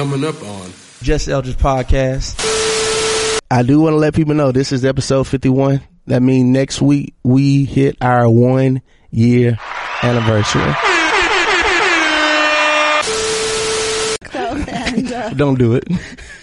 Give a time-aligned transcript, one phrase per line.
[0.00, 2.34] Coming up on Just Eldridge Podcast.
[3.50, 5.82] I do want to let people know this is episode 51.
[6.06, 9.58] That means next week we hit our one year
[10.02, 10.62] anniversary.
[15.36, 15.84] Don't do it.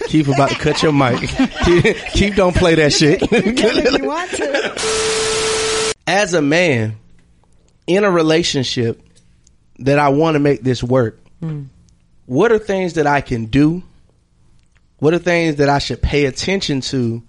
[0.06, 1.28] Keep about to cut your mic.
[1.66, 3.24] Keep, keep don't play that shit.
[3.24, 5.94] if you want to.
[6.06, 6.98] As a man
[7.88, 9.02] in a relationship
[9.80, 11.64] that I want to make this work, hmm.
[12.28, 13.82] What are things that I can do?
[15.00, 17.24] What are things that I should pay attention to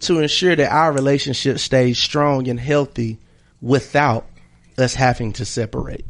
[0.00, 3.18] to ensure that our relationship stays strong and healthy
[3.60, 4.26] without
[4.76, 6.04] us having to separate?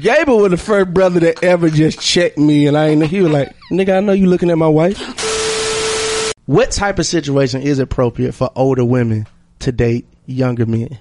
[0.00, 3.06] Gable was the first brother that ever just checked me, and I ain't.
[3.06, 5.00] He was like, "Nigga, I know you looking at my wife."
[6.46, 9.26] What type of situation is appropriate for older women
[9.60, 10.98] to date younger men?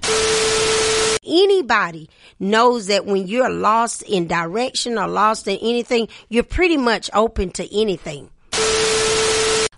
[1.25, 2.09] Anybody
[2.39, 7.51] knows that when you're lost in direction or lost in anything, you're pretty much open
[7.51, 8.29] to anything.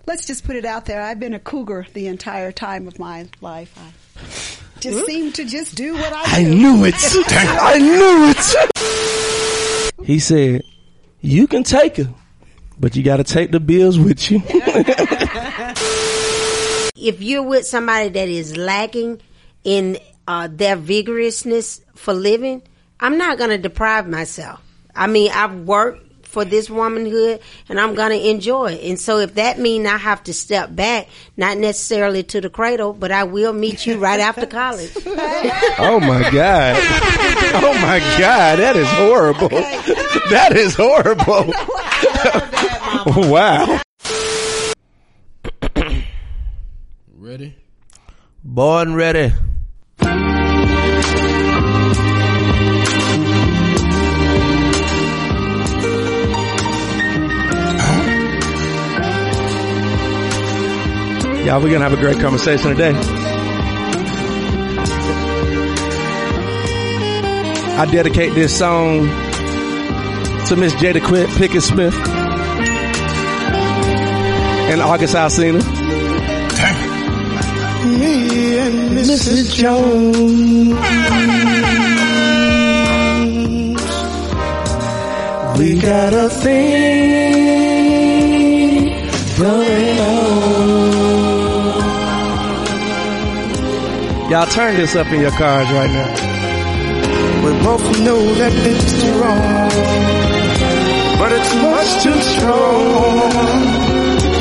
[0.06, 1.02] Let's just put it out there.
[1.02, 3.76] I've been a cougar the entire time of my life.
[3.76, 5.06] I just hmm?
[5.06, 6.54] seem to just do what I I do.
[6.54, 6.94] knew it.
[7.28, 8.32] I knew
[10.00, 10.06] it.
[10.06, 10.62] He said,
[11.20, 12.08] "You can take her,
[12.78, 14.42] but you got to take the bills with you."
[16.98, 19.20] If you're with somebody that is lacking
[19.64, 22.62] in uh, their vigorousness for living,
[23.00, 24.60] I'm not going to deprive myself.
[24.94, 28.84] I mean, I've worked for this womanhood and I'm going to enjoy it.
[28.84, 32.92] And so if that means I have to step back, not necessarily to the cradle,
[32.92, 34.92] but I will meet you right after college.
[35.06, 36.76] oh my god!
[37.54, 38.58] Oh my god!
[38.58, 39.48] That is horrible.
[40.28, 41.52] That is horrible.
[43.30, 43.80] wow.
[47.16, 47.54] ready.
[48.44, 49.32] Born ready.
[61.46, 62.90] Y'all, we're gonna have a great conversation today.
[67.78, 69.06] I dedicate this song
[70.48, 71.94] to Miss Jada Quit Pinkett Smith
[74.72, 75.62] and August Alsina.
[77.96, 79.54] Me and Mrs.
[79.54, 80.74] Jones.
[85.60, 87.36] We got a thing
[89.38, 89.85] going
[94.28, 96.10] Y'all turn this up in your cars right now.
[97.44, 99.68] We both know that it's wrong,
[101.16, 103.30] but it's much too strong.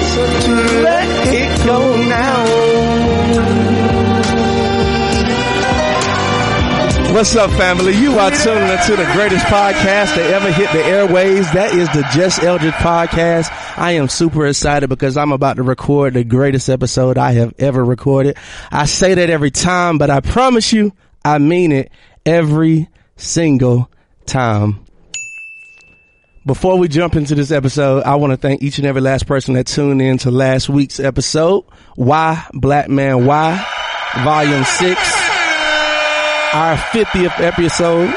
[0.09, 2.65] So to let it go now.
[7.16, 7.96] What's up, family?
[7.96, 11.50] You are tuning into the greatest podcast that ever hit the airways.
[11.53, 13.50] That is the Just Eldridge podcast.
[13.78, 17.86] I am super excited because I'm about to record the greatest episode I have ever
[17.86, 18.36] recorded.
[18.70, 20.92] I say that every time, but I promise you,
[21.24, 21.90] I mean it
[22.26, 23.90] every single
[24.26, 24.86] time.
[26.46, 29.53] Before we jump into this episode, I want to thank each and every last person
[29.53, 31.64] that tuned in to last week's episode.
[31.96, 33.66] Why Black Man Why?
[34.18, 35.25] Volume 6
[36.55, 38.16] our 50th episode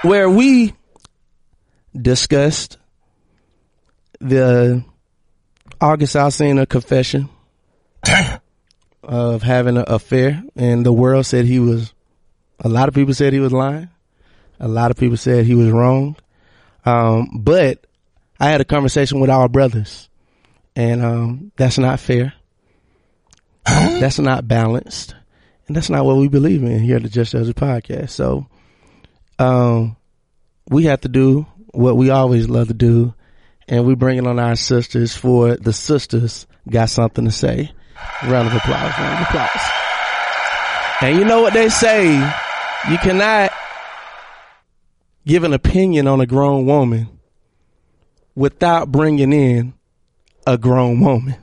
[0.00, 0.72] where we
[1.94, 2.78] discussed
[4.18, 4.82] the
[5.78, 7.28] August Alsina confession
[9.02, 11.92] of having an affair and the world said he was
[12.60, 13.90] a lot of people said he was lying.
[14.58, 16.16] A lot of people said he was wrong.
[16.86, 17.86] Um, but
[18.40, 20.08] I had a conversation with our brothers
[20.74, 22.32] and um, that's not fair.
[23.66, 25.14] That's not balanced
[25.66, 28.10] and that's not what we believe in here at the Just As a podcast.
[28.10, 28.46] So,
[29.38, 29.96] um,
[30.68, 33.14] we have to do what we always love to do,
[33.68, 37.72] and we bring it on our sisters for the sisters got something to say.
[38.24, 39.70] Round of applause, round of applause.
[41.00, 42.14] And you know what they say?
[42.90, 43.52] You cannot
[45.26, 47.08] give an opinion on a grown woman
[48.34, 49.74] without bringing in
[50.46, 51.36] a grown woman.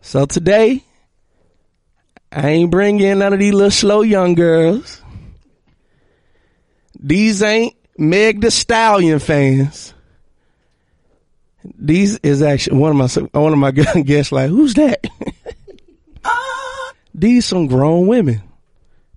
[0.00, 0.82] So today,
[2.32, 5.02] I ain't bringing none of these little slow young girls.
[6.98, 9.94] These ain't Meg the Stallion fans.
[11.64, 13.70] These is actually one of my one of my
[14.02, 14.32] guests.
[14.32, 15.06] Like, who's that?
[17.14, 18.42] These some grown women.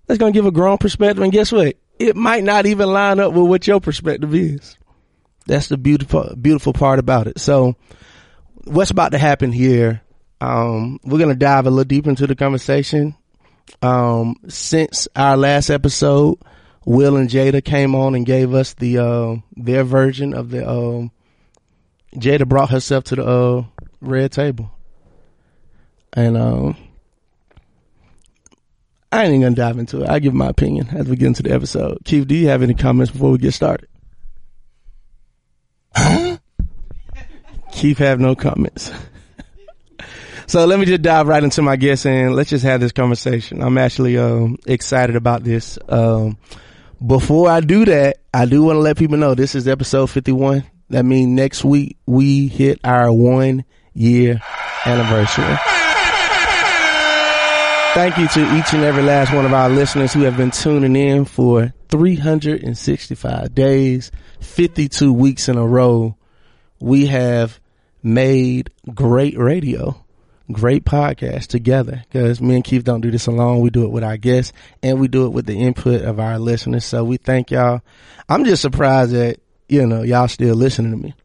[0.07, 1.77] That's gonna give a grown perspective, and guess what?
[1.99, 4.77] It might not even line up with what your perspective is.
[5.45, 7.39] That's the beautiful beautiful part about it.
[7.39, 7.75] So,
[8.65, 10.01] what's about to happen here?
[10.43, 13.15] Um, we're gonna dive a little deeper into the conversation.
[13.81, 16.37] Um, since our last episode,
[16.85, 20.69] Will and Jada came on and gave us the uh, their version of the.
[20.69, 21.11] Um,
[22.15, 23.63] Jada brought herself to the uh,
[24.01, 24.69] red table,
[26.11, 26.75] and um,
[29.13, 30.09] I ain't even gonna dive into it.
[30.09, 31.99] I give my opinion as we get into the episode.
[32.03, 33.87] Keith, do you have any comments before we get started?
[37.71, 38.91] Keith have no comments.
[40.53, 43.63] So let me just dive right into my guest and let's just have this conversation.
[43.63, 45.79] I'm actually um, excited about this.
[45.89, 46.37] Um,
[47.03, 50.63] before I do that, I do want to let people know this is episode 51.
[50.91, 53.65] That means next week we hit our one
[53.95, 54.41] year
[54.85, 55.57] anniversary.
[57.95, 60.95] Thank you to each and every last one of our listeners who have been tuning
[60.95, 66.15] in for 365 days, 52 weeks in a row.
[66.79, 67.59] We have
[68.03, 70.02] made great radio,
[70.51, 73.61] great podcast together because me and Keith don't do this alone.
[73.61, 76.37] We do it with our guests and we do it with the input of our
[76.39, 76.85] listeners.
[76.85, 77.81] So we thank y'all.
[78.27, 81.15] I'm just surprised that, you know, y'all still listening to me.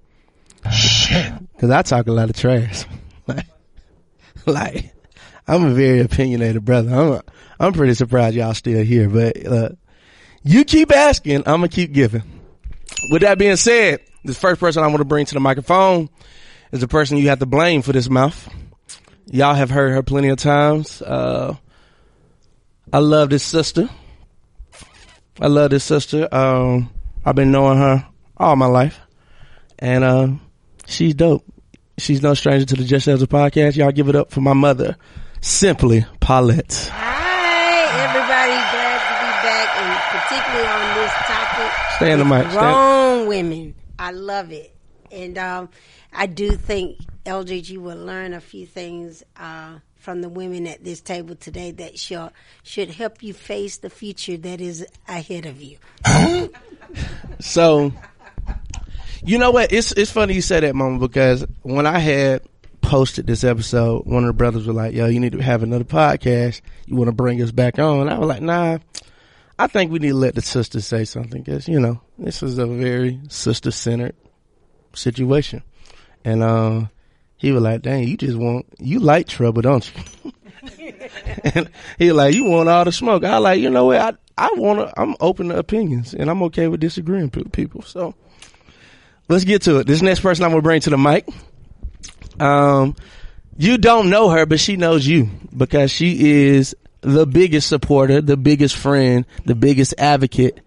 [1.59, 2.85] Cause I talk a lot of trash.
[3.27, 3.47] like,
[4.47, 4.95] like,
[5.47, 6.95] I'm a very opinionated brother.
[6.95, 7.23] I'm,
[7.59, 9.69] I'm pretty surprised y'all still here, but, uh,
[10.43, 12.23] you keep asking, I'm gonna keep giving.
[13.11, 16.09] With that being said, the first person I want to bring to the microphone
[16.73, 18.49] is the person you have to blame for this mouth.
[19.31, 21.03] Y'all have heard her plenty of times.
[21.03, 21.55] Uh,
[22.93, 23.89] I love this sister.
[25.41, 26.27] I love this sister.
[26.33, 26.91] Um,
[27.25, 28.07] I've been knowing her
[28.39, 28.99] all my life,
[29.79, 30.29] and uh,
[30.87, 31.45] she's dope.
[31.99, 33.77] She's no stranger to the Just As a podcast.
[33.77, 34.97] Y'all give it up for my mother,
[35.43, 36.91] Simply Paulette.
[36.93, 38.57] Hi, everybody.
[38.73, 39.93] Glad to be back, and
[40.23, 41.97] particularly on this topic.
[41.97, 42.49] Stay in the mic.
[42.51, 43.75] Grown women.
[43.99, 44.75] I love it.
[45.11, 45.69] And um,
[46.13, 46.99] I do think
[47.29, 51.99] LJG will learn a few things uh, from the women at this table today that
[51.99, 52.33] shall,
[52.63, 55.79] should help you face the future that is ahead of you.
[57.41, 57.93] So,
[59.23, 59.73] you know what?
[59.73, 62.43] It's it's funny you say that, Mama, because when I had
[62.81, 65.85] posted this episode, one of the brothers was like, "Yo, you need to have another
[65.85, 66.63] podcast.
[66.87, 68.79] You want to bring us back on?" I was like, "Nah,
[69.59, 72.59] I think we need to let the sisters say something because you know this is
[72.59, 74.17] a very sister centered
[74.95, 75.63] situation."
[76.25, 76.87] And uh,
[77.39, 79.91] he was like, "Dang, you just want you like trouble, don't
[80.25, 80.33] you?"
[81.45, 84.01] and he like, "You want all the smoke?" I like, you know what?
[84.01, 85.01] I I want to.
[85.01, 87.83] I'm open to opinions, and I'm okay with disagreeing with people.
[87.83, 88.15] So
[89.29, 89.87] let's get to it.
[89.87, 91.29] This next person I'm gonna bring to the mic.
[92.39, 92.95] Um,
[93.57, 98.37] you don't know her, but she knows you because she is the biggest supporter, the
[98.37, 100.61] biggest friend, the biggest advocate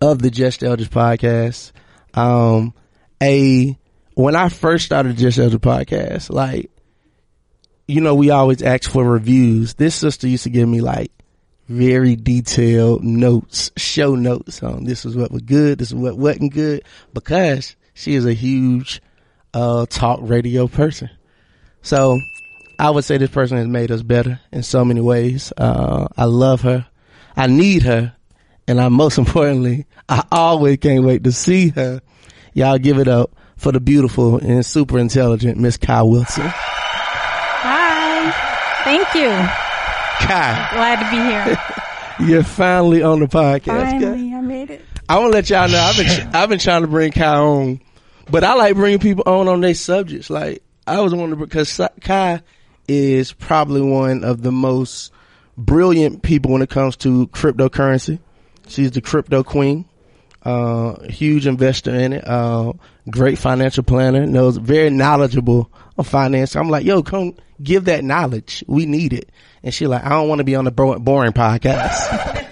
[0.00, 1.72] of the Just Elders podcast.
[2.14, 2.74] Um,
[3.20, 3.76] a
[4.20, 6.70] when I first started Just as a podcast, like
[7.88, 9.74] you know, we always ask for reviews.
[9.74, 11.10] This sister used to give me like
[11.66, 16.52] very detailed notes, show notes on this is what was good, this is what wasn't
[16.52, 19.02] good, because she is a huge
[19.54, 21.10] uh talk radio person.
[21.82, 22.20] So
[22.78, 25.52] I would say this person has made us better in so many ways.
[25.56, 26.86] Uh I love her.
[27.36, 28.14] I need her.
[28.68, 32.02] And I most importantly, I always can't wait to see her.
[32.52, 36.44] Y'all give it up for the beautiful and super intelligent Miss Kai Wilson.
[37.62, 38.30] Hi.
[38.84, 39.28] Thank you.
[40.26, 42.28] Kai, Glad to be here.
[42.30, 43.64] you're finally on the podcast.
[43.66, 43.90] Kai.
[44.00, 44.84] Finally, I made it.
[45.08, 47.80] I want to let y'all know I've been I've been trying to bring Kai on,
[48.30, 50.30] but I like bringing people on on their subjects.
[50.30, 52.42] Like I was wondering because Kai
[52.88, 55.12] is probably one of the most
[55.58, 58.20] brilliant people when it comes to cryptocurrency.
[58.68, 59.84] She's the crypto queen,
[60.42, 62.72] uh, huge investor in it, uh,
[63.10, 66.56] great financial planner, knows very knowledgeable of finance.
[66.56, 68.64] I'm like, yo, come give that knowledge.
[68.66, 69.30] We need it.
[69.62, 72.46] And she like, I don't want to be on the bo- boring podcast.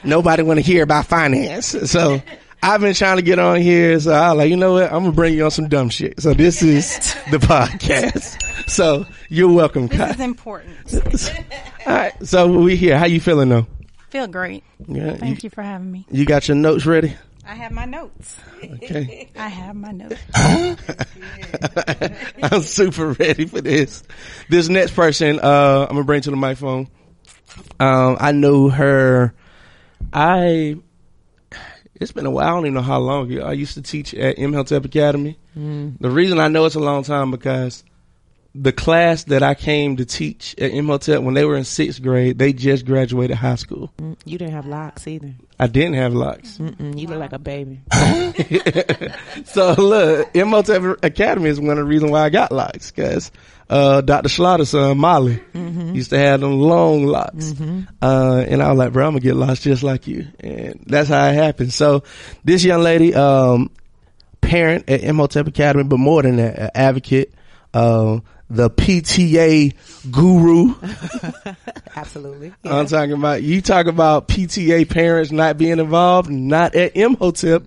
[0.04, 1.66] nobody want to hear about finance.
[1.90, 2.22] So
[2.62, 4.00] I've been trying to get on here.
[4.00, 4.84] So I like, you know what?
[4.84, 6.20] I'm gonna bring you on some dumb shit.
[6.20, 6.96] So this is
[7.30, 8.68] the podcast.
[8.70, 10.10] So you're welcome, This Kai.
[10.10, 10.76] is important.
[11.86, 12.26] All right.
[12.26, 12.98] So we here.
[12.98, 13.66] How you feeling though?
[14.10, 14.64] Feel great.
[14.86, 15.16] Yeah.
[15.16, 16.06] Thank you for having me.
[16.10, 17.14] You got your notes ready?
[17.46, 18.36] I have my notes.
[18.62, 19.30] Okay.
[19.36, 20.20] I have my notes.
[22.42, 24.02] I'm super ready for this.
[24.50, 26.88] This next person, uh, I'm gonna bring to the microphone.
[27.80, 29.32] Um, I know her.
[30.12, 30.76] I.
[31.94, 32.46] It's been a while.
[32.46, 33.40] I don't even know how long.
[33.40, 35.38] I used to teach at Imhotep Academy.
[35.54, 37.82] The reason I know it's a long time because
[38.60, 42.38] the class that I came to teach at Imhotep when they were in sixth grade,
[42.38, 43.92] they just graduated high school.
[43.98, 45.34] Mm, You didn't have locks either.
[45.60, 46.58] I didn't have locks.
[46.58, 47.80] Mm-mm, you look like a baby.
[49.44, 53.30] So look, Imhotep Academy is one of the reasons why I got locks, cause,
[53.70, 54.28] uh, Dr.
[54.28, 57.54] Slaughter's son, Molly, used to have them long locks.
[58.00, 60.26] Uh, and I was like, bro, I'm gonna get locks just like you.
[60.40, 61.72] And that's how it happened.
[61.72, 62.02] So
[62.44, 63.70] this young lady, um,
[64.40, 67.34] parent at Imhotep Academy, but more than that, an advocate,
[67.74, 69.74] uh, the PTA
[70.10, 70.74] guru.
[71.96, 72.52] Absolutely.
[72.64, 77.64] I'm talking about you talk about PTA parents not being involved, not at Imhotep,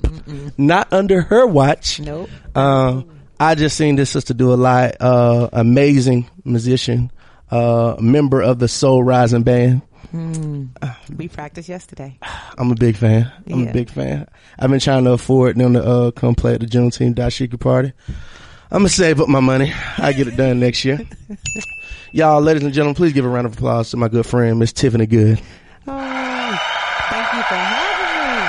[0.57, 1.99] not under her watch.
[1.99, 2.29] Nope.
[2.55, 3.03] Uh,
[3.39, 4.95] I just seen this sister do a lot.
[4.99, 7.11] Uh, amazing musician,
[7.49, 9.81] uh, member of the Soul Rising Band.
[10.13, 12.17] We practiced yesterday.
[12.57, 13.31] I'm a big fan.
[13.49, 13.69] I'm Yeah.
[13.69, 14.27] a big fan.
[14.59, 17.93] I've been trying to afford them to uh, come play at the Juneteenth Dashiki party.
[18.71, 19.73] I'm gonna save up my money.
[19.97, 21.01] I get it done next year.
[22.13, 24.71] Y'all, ladies and gentlemen, please give a round of applause to my good friend Miss
[24.71, 25.41] Tiffany Good.
[25.87, 26.59] Oh,
[27.09, 28.41] thank you for having me.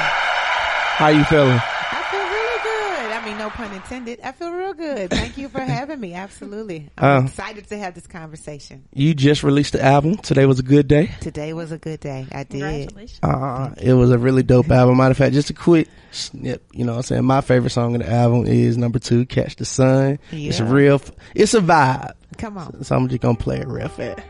[0.94, 1.58] How you feeling?
[1.58, 3.12] I feel really good.
[3.12, 4.20] I mean, no pun intended.
[4.22, 5.10] I feel real good.
[5.10, 6.14] Thank you for having me.
[6.14, 6.90] Absolutely.
[6.98, 7.24] I'm Uh.
[7.26, 8.84] excited to have this conversation.
[8.92, 10.16] You just released the album.
[10.16, 11.10] Today was a good day.
[11.20, 12.26] Today was a good day.
[12.32, 12.60] I did.
[12.60, 13.18] Congratulations.
[13.22, 14.96] Uh, it was a really dope album.
[14.98, 16.64] Matter of fact, just a quick snip.
[16.72, 17.24] You know what I'm saying?
[17.24, 20.18] My favorite song of the album is number two, Catch the Sun.
[20.30, 22.12] It's a real, f- it's a vibe.
[22.38, 22.82] Come on.
[22.84, 24.20] So I'm just gonna play it real fast.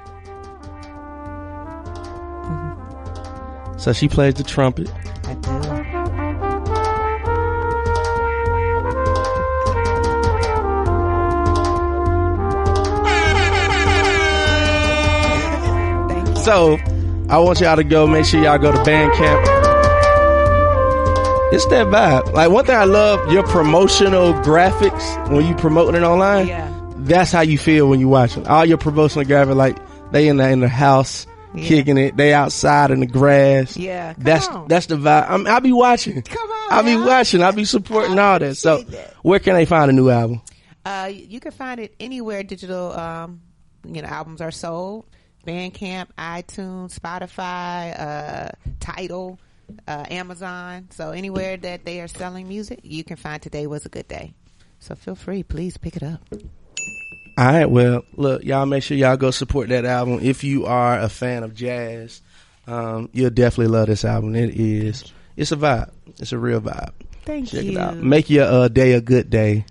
[3.82, 4.88] So she plays the trumpet.
[5.24, 6.01] I do.
[16.42, 16.76] So
[17.28, 18.06] I want y'all to go.
[18.06, 19.62] Make sure y'all go to Bandcamp.
[21.52, 22.32] It's that vibe.
[22.32, 26.48] Like one thing I love your promotional graphics when you promoting it online.
[26.48, 26.68] Yeah.
[26.96, 29.54] That's how you feel when you watch watching all your promotional graphics.
[29.54, 29.76] Like
[30.12, 31.68] they in the in the house Yeah.
[31.68, 32.16] kicking it.
[32.16, 33.76] They outside in the grass.
[33.76, 34.66] Yeah, that's on.
[34.68, 35.26] that's the vibe.
[35.28, 36.22] I'm, I'll be watching.
[36.22, 37.42] Come on, I'll be watching.
[37.42, 38.56] I'll be supporting all that.
[38.56, 39.14] So that.
[39.22, 40.40] where can they find a new album?
[40.84, 43.42] Uh, you can find it anywhere digital, um,
[43.86, 45.04] you know, albums are sold.
[45.46, 49.38] Bandcamp, iTunes, Spotify, uh, Tidal,
[49.86, 50.88] uh, Amazon.
[50.90, 54.34] So anywhere that they are selling music, you can find Today Was a Good Day.
[54.78, 56.20] So feel free, please pick it up.
[57.38, 57.66] All right.
[57.66, 60.18] Well, look, y'all make sure y'all go support that album.
[60.22, 62.20] If you are a fan of jazz,
[62.66, 64.34] um, you'll definitely love this album.
[64.34, 65.04] It is.
[65.36, 65.90] It's a vibe.
[66.18, 66.92] It's a real vibe.
[67.24, 67.72] Thank Check you.
[67.72, 67.96] it out.
[67.96, 69.64] Make your uh, day a good day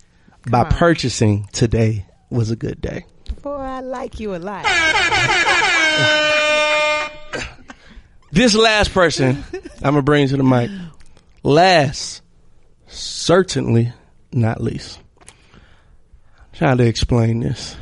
[0.50, 0.72] by on.
[0.72, 3.06] purchasing today was a good day.
[3.41, 4.65] Boy, I like you a lot.
[8.33, 9.43] This last person
[9.83, 10.71] I'm gonna bring to the mic.
[11.43, 12.21] Last,
[12.88, 13.91] certainly
[14.31, 14.97] not least.
[16.53, 17.75] trying to explain this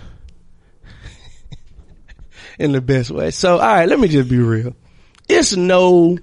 [2.59, 3.29] in the best way.
[3.29, 4.75] So, all right, let me just be real.
[5.27, 6.17] It's no,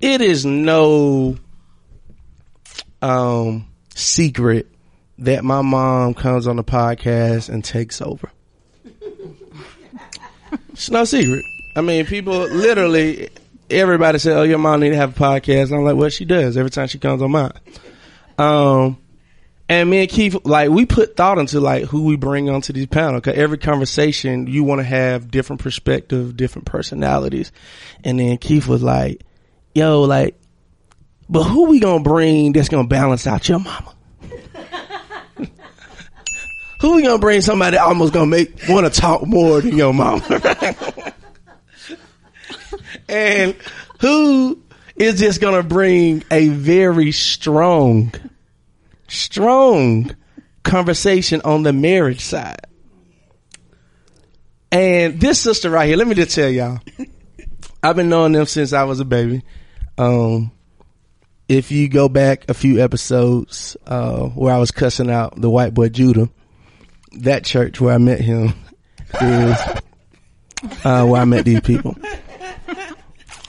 [0.00, 1.36] it is no
[3.02, 4.66] um secret
[5.18, 8.30] that my mom comes on the podcast and takes over.
[10.72, 11.44] It's no secret.
[11.76, 13.28] I mean, people literally,
[13.70, 16.56] everybody said, "Oh, your mom need to have a podcast." I'm like, "Well, she does
[16.56, 17.52] every time she comes on mine."
[18.38, 18.98] Um,
[19.68, 22.86] and me and Keith, like, we put thought into like who we bring onto these
[22.86, 23.20] panel.
[23.20, 27.52] Cause every conversation, you want to have different perspective, different personalities.
[28.04, 29.22] And then Keith was like,
[29.74, 30.38] "Yo, like,
[31.28, 33.94] but who we gonna bring that's gonna balance out your mama?"
[36.82, 40.24] Who gonna bring somebody that almost gonna make want to talk more than your mama?
[43.08, 43.54] and
[44.00, 44.60] who
[44.96, 48.12] is just gonna bring a very strong,
[49.06, 50.10] strong
[50.64, 52.66] conversation on the marriage side?
[54.72, 56.80] And this sister right here, let me just tell y'all,
[57.80, 59.44] I've been knowing them since I was a baby.
[59.96, 60.50] Um,
[61.48, 65.74] if you go back a few episodes uh, where I was cussing out the white
[65.74, 66.28] boy Judah,
[67.18, 68.54] that church where I met him
[69.20, 69.56] is
[70.84, 71.96] uh, where I met these people.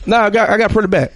[0.05, 1.13] No, I got I got it back.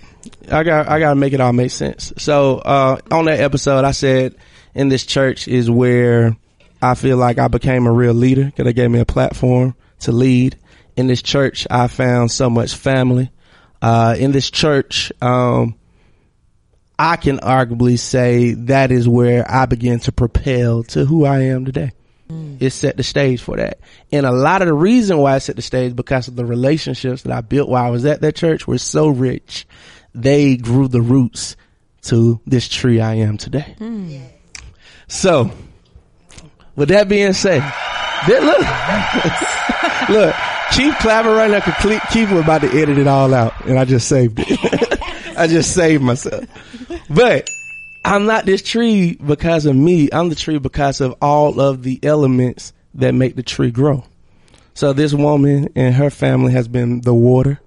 [0.50, 2.13] I got I got to make it all make sense.
[2.18, 4.36] So uh, on that episode, I said
[4.74, 6.38] in this church is where
[6.82, 10.12] I feel like I became a real leader because they gave me a platform to
[10.12, 10.58] lead.
[10.96, 13.32] In this church, I found so much family.
[13.82, 15.75] Uh, in this church, um,
[16.98, 21.66] I can arguably say that is where I began to propel to who I am
[21.66, 21.92] today.
[22.30, 22.62] Mm.
[22.62, 23.80] It set the stage for that.
[24.12, 27.24] And a lot of the reason why I set the stage because of the relationships
[27.24, 29.66] that I built while I was at that church were so rich.
[30.14, 31.56] They grew the roots
[32.04, 33.76] to this tree I am today.
[33.80, 34.22] Mm.
[35.08, 35.52] So,
[36.76, 37.62] with that being said,
[38.28, 38.60] Then look,
[40.10, 40.36] look,
[40.72, 43.86] keep clapping right now, Keith Keith was about to edit it all out, and I
[43.86, 45.00] just saved it.
[45.38, 46.46] I just saved myself.
[47.10, 47.50] But
[48.08, 50.08] I'm not this tree because of me.
[50.14, 54.06] I'm the tree because of all of the elements that make the tree grow.
[54.74, 57.60] So this woman and her family has been the water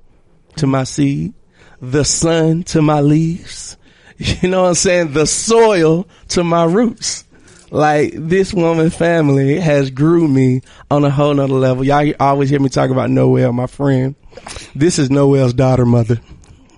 [0.57, 1.35] to my seed,
[1.83, 3.77] the sun to my leaves.
[4.43, 5.15] You know what I'm saying?
[5.15, 7.25] The soil to my roots.
[7.71, 11.85] Like this woman family has grew me on a whole nother level.
[11.85, 14.15] Y'all always hear me talk about Noelle, my friend.
[14.75, 16.21] This is Noelle's daughter, mother.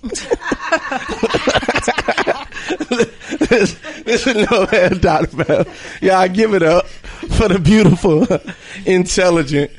[3.49, 5.65] this, this is Noelle's daughter, man.
[6.01, 8.27] Y'all give it up for the beautiful,
[8.87, 9.71] intelligent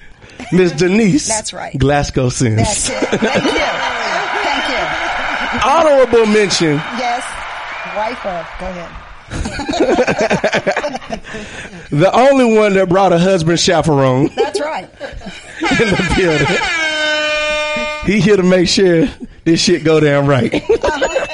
[0.51, 1.27] Miss Denise.
[1.27, 1.77] That's right.
[1.77, 2.57] Glasgow Sims.
[2.57, 2.95] That's it.
[3.19, 3.51] Thank you.
[4.43, 5.69] Thank you.
[5.69, 7.23] Honorable mention Yes.
[7.95, 8.47] Wife of.
[8.59, 8.89] Go ahead.
[11.91, 14.83] the only one that brought a husband chaperone That's right.
[14.91, 16.47] in the building.
[18.05, 19.07] He here to make sure
[19.45, 20.53] this shit go down right.
[20.53, 21.27] Uh-huh.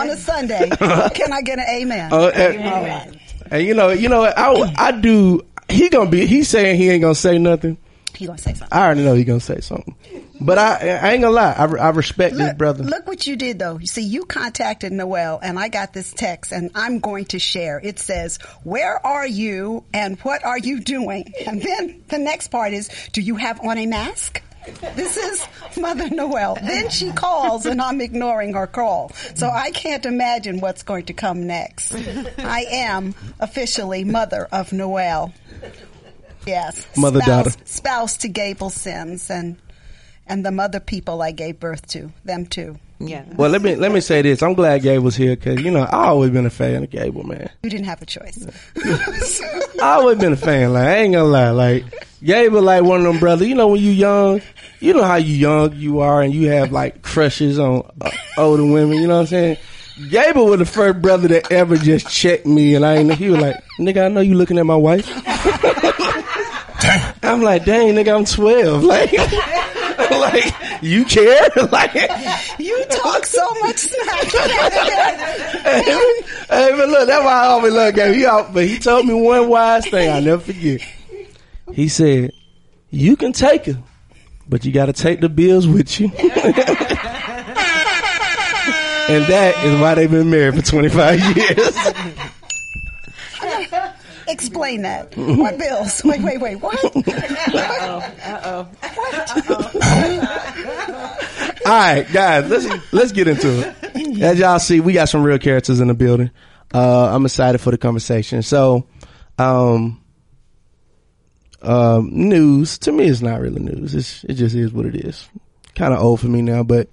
[0.00, 0.68] On a Sunday.
[1.14, 2.12] Can I get an amen?
[2.12, 3.18] Uh, and, All right.
[3.50, 4.24] and you know, you know.
[4.24, 5.42] I I do.
[5.68, 6.26] He gonna be.
[6.26, 7.78] He's saying he ain't gonna say nothing.
[8.18, 8.68] You gonna say something?
[8.76, 9.94] I already know he gonna say something.
[10.42, 11.52] But I I ain't gonna lie.
[11.52, 12.84] I, I respect this brother.
[12.84, 13.78] look what you did though.
[13.78, 17.80] You see, you contacted Noel and I got this text and I'm going to share.
[17.82, 21.32] It says, where are you and what are you doing?
[21.46, 24.42] And then the next part is, do you have on a mask?
[24.94, 25.46] This is
[25.78, 26.54] Mother Noel.
[26.54, 29.10] Then she calls and I'm ignoring her call.
[29.34, 31.94] So I can't imagine what's going to come next.
[32.38, 35.32] I am officially Mother of Noel.
[36.46, 36.86] Yes.
[36.96, 37.64] Mother, spouse, daughter.
[37.64, 39.56] Spouse to Gable Sims and
[40.26, 42.78] and the mother people I gave birth to, them too.
[43.00, 43.24] Yeah.
[43.34, 44.42] Well, let me let me say this.
[44.42, 47.24] I'm glad Gabe was here because you know I always been a fan of Gable,
[47.24, 47.48] man.
[47.62, 48.46] You didn't have a choice.
[49.82, 50.74] I always been a fan.
[50.74, 51.50] Like I ain't gonna lie.
[51.50, 51.84] Like
[52.22, 53.48] Gable, like one of them brothers.
[53.48, 54.42] You know when you young,
[54.80, 58.64] you know how you young you are, and you have like crushes on uh, older
[58.66, 58.98] women.
[58.98, 59.56] You know what I'm saying?
[60.10, 63.14] Gable was the first brother that ever just checked me, and I ain't.
[63.14, 65.08] He was like, "Nigga, I know you looking at my wife."
[67.22, 69.10] I'm like, "Dang, nigga, I'm 12." Like,
[70.18, 70.52] like
[70.82, 71.48] you care?
[71.70, 71.94] like,
[72.58, 74.24] you talk so much smack.
[75.60, 75.84] hey,
[76.48, 78.14] but look, that's why I always love Gable.
[78.14, 80.80] He out, but he told me one wise thing I'll never forget.
[81.72, 82.32] He said,
[82.90, 83.78] "You can take her,
[84.48, 86.08] but you got to take the bills with you."
[89.08, 91.76] and that is why they've been married for 25 years.
[94.30, 95.16] Explain that.
[95.16, 96.02] What bills?
[96.10, 96.56] Wait, wait, wait.
[96.56, 96.84] What?
[96.84, 97.00] Uh
[97.82, 98.12] oh.
[98.22, 98.68] Uh oh.
[99.72, 100.10] What?
[101.66, 104.22] All right, guys, let's let's get into it.
[104.22, 106.30] As y'all see, we got some real characters in the building.
[106.72, 108.42] Uh, I'm excited for the conversation.
[108.42, 108.86] So,
[109.38, 110.00] um,
[111.62, 113.94] um, news to me is not really news.
[113.94, 115.28] It's, it just is what it is.
[115.74, 116.88] Kind of old for me now, but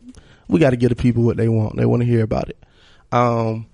[0.47, 1.77] we got to give the people what they want.
[1.77, 2.57] They want to hear about it.
[3.11, 3.67] Um,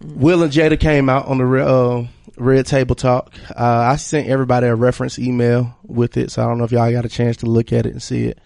[0.00, 2.06] Will and Jada came out on the uh,
[2.36, 3.32] Red Table Talk.
[3.50, 6.90] Uh, I sent everybody a reference email with it, so I don't know if y'all
[6.90, 8.38] got a chance to look at it and see it.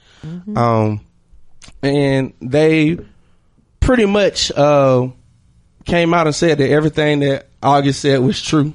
[0.57, 1.01] Um,
[1.83, 2.99] and they
[3.81, 5.09] pretty much uh,
[5.85, 8.75] came out and said that everything that August said was true,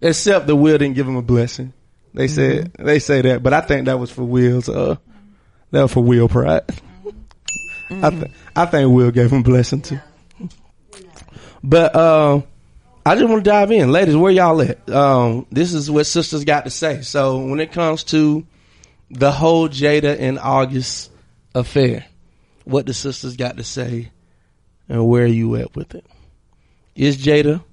[0.00, 1.72] except the Will didn't give him a blessing.
[2.14, 4.68] They said they say that, but I think that was for Will's.
[4.68, 4.96] Uh,
[5.70, 6.62] that was for Will pride.
[7.90, 10.00] I th- I think Will gave him a blessing too.
[11.62, 12.40] But uh,
[13.08, 14.14] I just want to dive in, ladies.
[14.14, 14.90] Where y'all at?
[14.90, 17.00] Um, this is what sisters got to say.
[17.00, 18.46] So when it comes to
[19.10, 21.10] the whole Jada and August
[21.54, 22.04] affair,
[22.64, 24.10] what the sisters got to say,
[24.90, 26.04] and where are you at with it?
[26.94, 27.64] Is Jada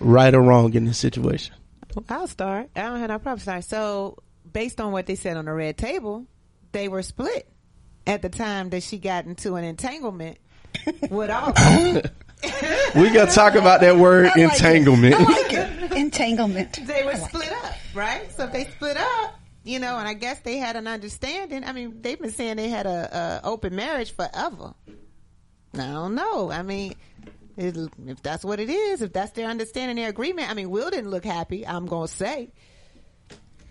[0.00, 1.54] right or wrong in this situation?
[2.08, 2.70] I'll start.
[2.74, 3.62] I don't have no problem starting.
[3.62, 4.18] So,
[4.52, 6.26] based on what they said on the red table,
[6.72, 7.48] they were split
[8.04, 10.38] at the time that she got into an entanglement
[11.08, 12.10] with August.
[12.94, 14.42] We got to talk about that word I like it.
[14.52, 15.14] entanglement.
[15.14, 15.92] I like it.
[15.92, 16.86] Entanglement.
[16.86, 18.30] they were split up, right?
[18.32, 21.64] So if they split up, you know, and I guess they had an understanding.
[21.64, 24.74] I mean, they've been saying they had a, a open marriage forever.
[25.74, 26.50] I don't know.
[26.50, 26.94] I mean,
[27.56, 27.76] it,
[28.06, 30.50] if that's what it is, if that's their understanding, their agreement.
[30.50, 31.66] I mean, Will didn't look happy.
[31.66, 32.50] I'm gonna say.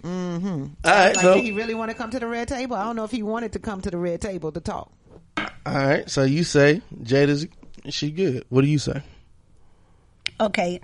[0.03, 0.47] Mm-hmm.
[0.47, 2.75] All right, Like, so did he really want to come to the red table?
[2.77, 4.91] I don't know if he wanted to come to the red table to talk.
[5.37, 6.09] all right.
[6.09, 7.47] So you say Jada's
[7.89, 8.45] she good?
[8.49, 9.01] What do you say?
[10.39, 10.79] Okay.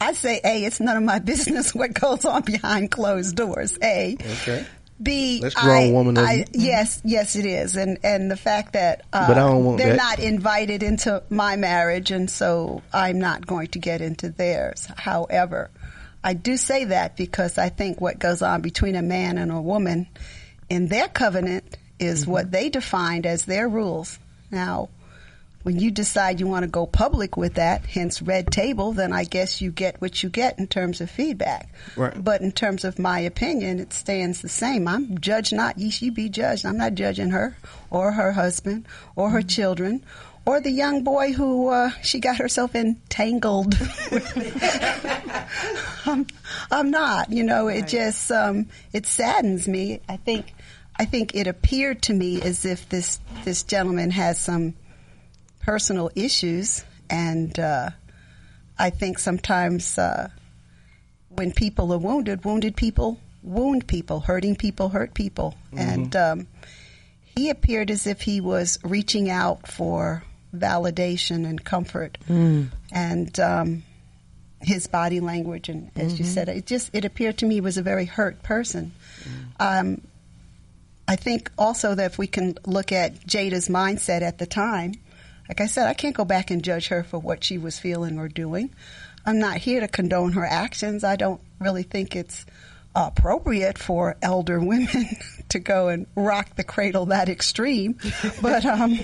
[0.00, 3.78] I say, A, it's none of my business what goes on behind closed doors.
[3.82, 4.16] A.
[4.20, 4.66] Okay.
[5.02, 5.40] B.
[5.40, 9.26] That's grown I- woman I, yes, yes, it is, and and the fact that uh,
[9.26, 9.96] But I don't want they're that.
[9.96, 14.86] not invited into my marriage, and so I'm not going to get into theirs.
[14.96, 15.70] However,
[16.22, 19.60] I do say that because I think what goes on between a man and a
[19.60, 20.06] woman
[20.70, 24.20] in their covenant is what they defined as their rules.
[24.52, 24.90] Now,
[25.64, 29.24] when you decide you want to go public with that, hence red table, then I
[29.24, 31.68] guess you get what you get in terms of feedback.
[31.96, 32.22] Right.
[32.22, 34.86] But in terms of my opinion, it stands the same.
[34.86, 36.64] I'm judge not, ye she be judged.
[36.64, 37.56] I'm not judging her
[37.90, 40.04] or her husband or her children
[40.46, 43.74] or the young boy who uh, she got herself entangled.
[46.06, 46.26] I'm,
[46.70, 47.32] I'm not.
[47.32, 50.00] You know, it just um, it saddens me.
[50.08, 50.52] I think
[50.96, 54.74] I think it appeared to me as if this this gentleman has some
[55.64, 57.90] personal issues, and uh,
[58.78, 60.28] I think sometimes uh,
[61.28, 66.46] when people are wounded, wounded people wound people, hurting people hurt people, and um,
[67.36, 70.24] he appeared as if he was reaching out for
[70.56, 72.16] validation and comfort,
[72.92, 73.82] and um,
[74.60, 77.82] his body language, and as you said, it just it appeared to me was a
[77.82, 78.92] very hurt person.
[79.60, 80.00] Um,
[81.06, 84.94] I think also that if we can look at Jada's mindset at the time,
[85.48, 88.18] like I said, I can't go back and judge her for what she was feeling
[88.18, 88.70] or doing.
[89.26, 91.04] I'm not here to condone her actions.
[91.04, 92.44] I don't really think it's
[92.94, 95.06] appropriate for elder women
[95.48, 97.98] to go and rock the cradle that extreme.
[98.42, 98.98] But, um,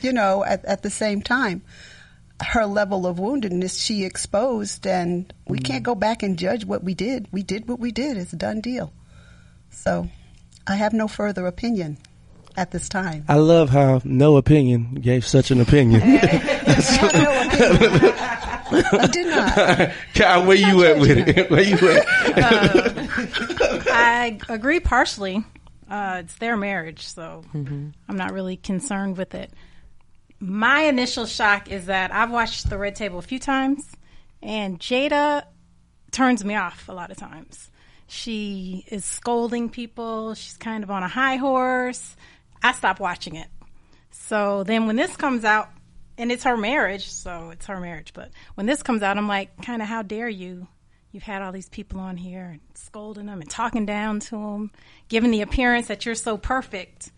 [0.00, 1.62] you know, at, at the same time,
[2.42, 6.94] her level of woundedness she exposed, and we can't go back and judge what we
[6.94, 7.28] did.
[7.32, 8.16] We did what we did.
[8.16, 8.92] It's a done deal.
[9.70, 10.08] So
[10.66, 11.98] I have no further opinion
[12.56, 13.24] at this time.
[13.28, 16.02] I love how no opinion gave such an opinion.
[16.02, 18.36] I no opinion.
[18.68, 19.92] I did not.
[20.14, 21.50] Kyle, where you at with it?
[21.50, 22.04] Where you at?
[23.88, 25.44] I agree partially.
[25.88, 29.52] Uh, it's their marriage, so I'm not really concerned with it.
[30.40, 33.84] My initial shock is that I've watched The Red Table a few times,
[34.42, 35.44] and Jada
[36.10, 37.70] turns me off a lot of times.
[38.08, 40.34] She is scolding people.
[40.34, 42.16] She's kind of on a high horse.
[42.62, 43.48] I stopped watching it.
[44.10, 45.68] So then when this comes out,
[46.18, 49.62] and it's her marriage, so it's her marriage, but when this comes out, I'm like,
[49.62, 50.66] kind of, how dare you?
[51.12, 54.70] You've had all these people on here and scolding them and talking down to them,
[55.08, 57.10] giving the appearance that you're so perfect.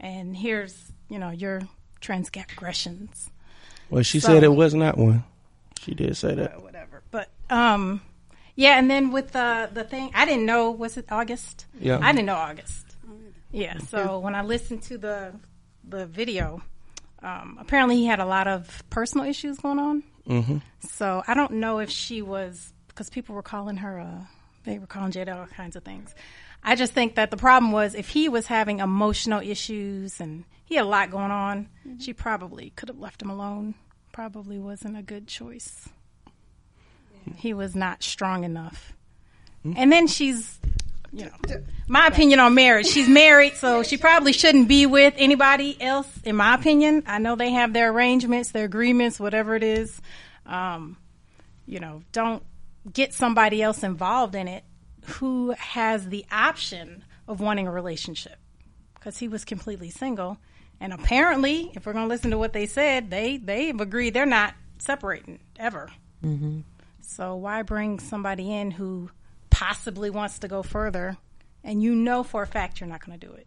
[0.00, 0.74] And here's,
[1.08, 1.62] you know, your
[2.00, 3.30] transgressions
[3.90, 5.24] Well, she So- said it was not one.
[5.80, 6.54] She did say that.
[6.56, 7.02] or whatever.
[7.10, 8.00] But, um,
[8.54, 11.66] yeah, and then with the, the thing, I didn't know, was it August?
[11.78, 11.98] Yeah.
[12.00, 12.81] I didn't know August.
[13.52, 15.34] Yeah, so when I listened to the,
[15.84, 16.62] the video,
[17.22, 20.02] um, apparently he had a lot of personal issues going on.
[20.28, 20.58] Mm-hmm.
[20.80, 24.24] So I don't know if she was because people were calling her uh
[24.64, 26.14] they were calling Jada all kinds of things.
[26.62, 30.76] I just think that the problem was if he was having emotional issues and he
[30.76, 33.74] had a lot going on, she probably could have left him alone.
[34.12, 35.88] Probably wasn't a good choice.
[37.36, 38.92] He was not strong enough.
[39.64, 40.58] And then she's
[41.12, 42.86] you know, my opinion on marriage.
[42.86, 46.08] She's married, so she probably shouldn't be with anybody else.
[46.24, 50.00] In my opinion, I know they have their arrangements, their agreements, whatever it is.
[50.46, 50.96] Um,
[51.66, 52.42] you know, don't
[52.90, 54.64] get somebody else involved in it
[55.04, 58.36] who has the option of wanting a relationship
[58.94, 60.38] because he was completely single.
[60.80, 64.26] And apparently, if we're going to listen to what they said, they they've agreed they're
[64.26, 65.90] not separating ever.
[67.00, 69.10] So why bring somebody in who
[69.62, 71.16] possibly wants to go further,
[71.62, 73.46] and you know for a fact you're not going to do it?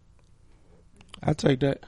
[1.22, 1.84] I take that.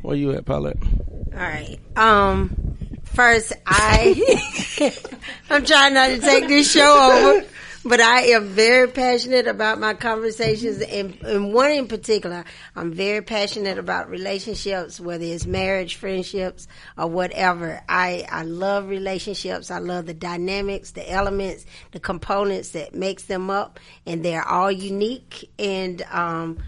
[0.00, 0.78] Where you at, Paulette?
[0.82, 1.78] All right.
[1.94, 2.56] Um,
[3.04, 4.16] first, I
[5.50, 7.46] I'm trying not to take this show over,
[7.84, 12.44] but I am very passionate about my conversations, and, and one in particular,
[12.76, 17.80] I'm very passionate about relationships, whether it's marriage, friendships, or whatever.
[17.88, 19.70] I I love relationships.
[19.70, 24.70] I love the dynamics, the elements, the components that makes them up, and they're all
[24.70, 25.50] unique.
[25.58, 26.58] And um,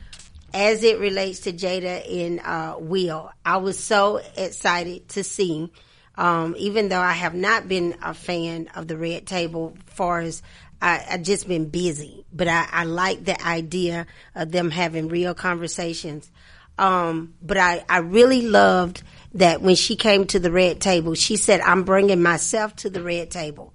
[0.55, 5.71] as it relates to Jada and uh, Will, I was so excited to see.
[6.15, 10.43] Um, even though I have not been a fan of the Red Table, far as
[10.83, 15.33] I, I just been busy, but I, I like the idea of them having real
[15.33, 16.29] conversations.
[16.77, 21.37] Um, but I, I really loved that when she came to the Red Table, she
[21.37, 23.73] said, "I'm bringing myself to the Red Table,"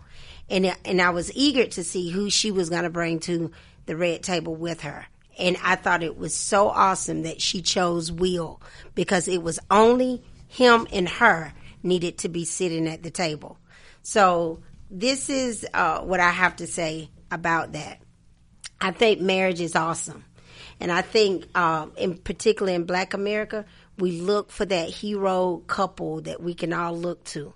[0.50, 3.52] and and I was eager to see who she was going to bring to
[3.86, 5.06] the Red Table with her.
[5.40, 8.60] And I thought it was so awesome that she chose Will
[8.96, 13.58] because it was only him and her needed to be sitting at the table.
[14.02, 18.02] So this is uh, what I have to say about that.
[18.80, 20.24] I think marriage is awesome.
[20.80, 23.66] And I think, um, in particular in Black America,
[23.98, 27.54] we look for that hero couple that we can all look to.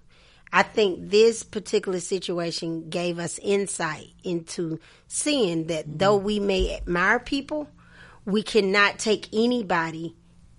[0.51, 7.19] I think this particular situation gave us insight into seeing that though we may admire
[7.19, 7.69] people,
[8.25, 10.15] we cannot take anybody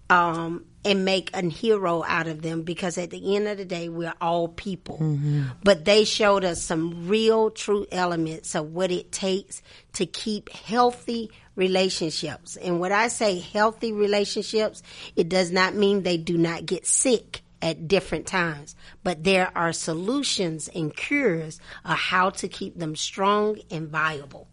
[0.08, 3.88] um, and make a hero out of them because at the end of the day,
[3.88, 4.99] we're all people.
[4.99, 5.45] Mm-hmm.
[5.62, 9.62] But they showed us some real, true elements of what it takes
[9.95, 12.57] to keep healthy relationships.
[12.57, 14.83] And when I say healthy relationships,
[15.14, 19.73] it does not mean they do not get sick at different times, but there are
[19.73, 24.49] solutions and cures of how to keep them strong and viable.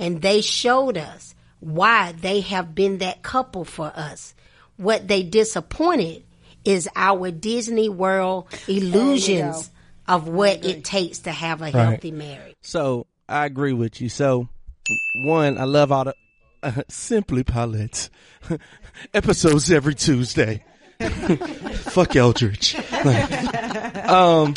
[0.00, 4.34] And they showed us why they have been that couple for us.
[4.78, 6.24] What they disappointed
[6.64, 9.70] is our Disney World illusions
[10.06, 12.56] of what it takes to have a healthy marriage.
[12.62, 14.08] So I agree with you.
[14.08, 14.48] So
[15.24, 16.14] one, I love all the
[16.62, 18.08] uh, simply Paulette
[19.14, 20.64] episodes every Tuesday.
[21.00, 22.74] Fuck Eldridge.
[22.74, 24.54] um,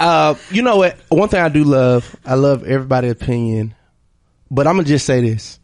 [0.00, 0.96] uh, you know what?
[1.08, 3.74] One thing I do love, I love everybody's opinion,
[4.50, 5.60] but I'm gonna just say this: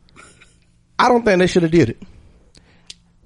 [0.99, 2.03] I don't think they should have did it.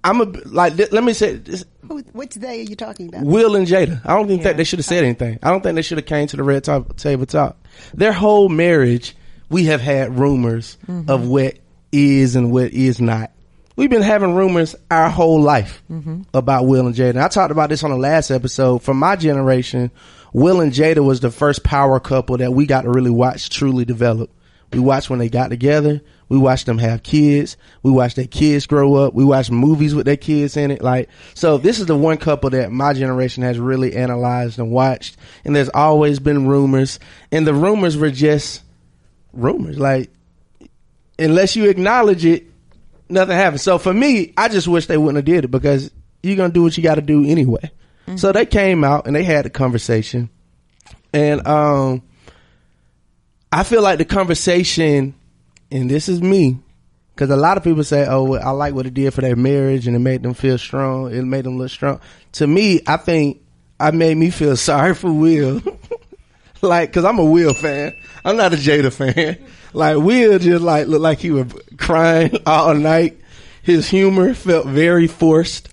[0.06, 0.76] I'm a like.
[0.76, 3.24] th- Let me say this: Who, which day are you talking about?
[3.24, 4.00] Will and Jada.
[4.04, 5.38] I don't think that they should have said anything.
[5.42, 7.56] I don't think they should have came to the red top, table talk.
[7.92, 9.16] Their whole marriage,
[9.48, 11.10] we have had rumors mm-hmm.
[11.10, 11.58] of what
[11.90, 13.32] is and what is not.
[13.74, 16.22] We've been having rumors our whole life mm-hmm.
[16.32, 17.22] about Will and Jada.
[17.22, 18.82] I talked about this on the last episode.
[18.82, 19.90] For my generation,
[20.32, 23.84] Will and Jada was the first power couple that we got to really watch truly
[23.84, 24.30] develop.
[24.72, 26.00] We watched when they got together.
[26.28, 27.56] We watch them have kids.
[27.82, 29.14] We watch their kids grow up.
[29.14, 30.82] We watch movies with their kids in it.
[30.82, 35.16] Like, so this is the one couple that my generation has really analyzed and watched.
[35.44, 36.98] And there's always been rumors
[37.30, 38.62] and the rumors were just
[39.32, 39.78] rumors.
[39.78, 40.10] Like,
[41.18, 42.46] unless you acknowledge it,
[43.08, 43.62] nothing happens.
[43.62, 45.90] So for me, I just wish they wouldn't have did it because
[46.22, 47.70] you're gonna do what you got to do anyway.
[48.14, 50.30] So they came out and they had a conversation,
[51.12, 52.02] and um,
[53.50, 55.14] I feel like the conversation,
[55.70, 56.58] and this is me,
[57.14, 59.86] because a lot of people say, "Oh, I like what it did for their marriage
[59.86, 61.12] and it made them feel strong.
[61.12, 62.00] It made them look strong."
[62.32, 63.40] To me, I think
[63.78, 65.62] I made me feel sorry for Will.
[66.62, 67.94] like, cause I'm a Will fan.
[68.24, 69.38] I'm not a Jada fan.
[69.72, 73.20] Like Will just like looked like he was crying all night.
[73.62, 75.68] His humor felt very forced.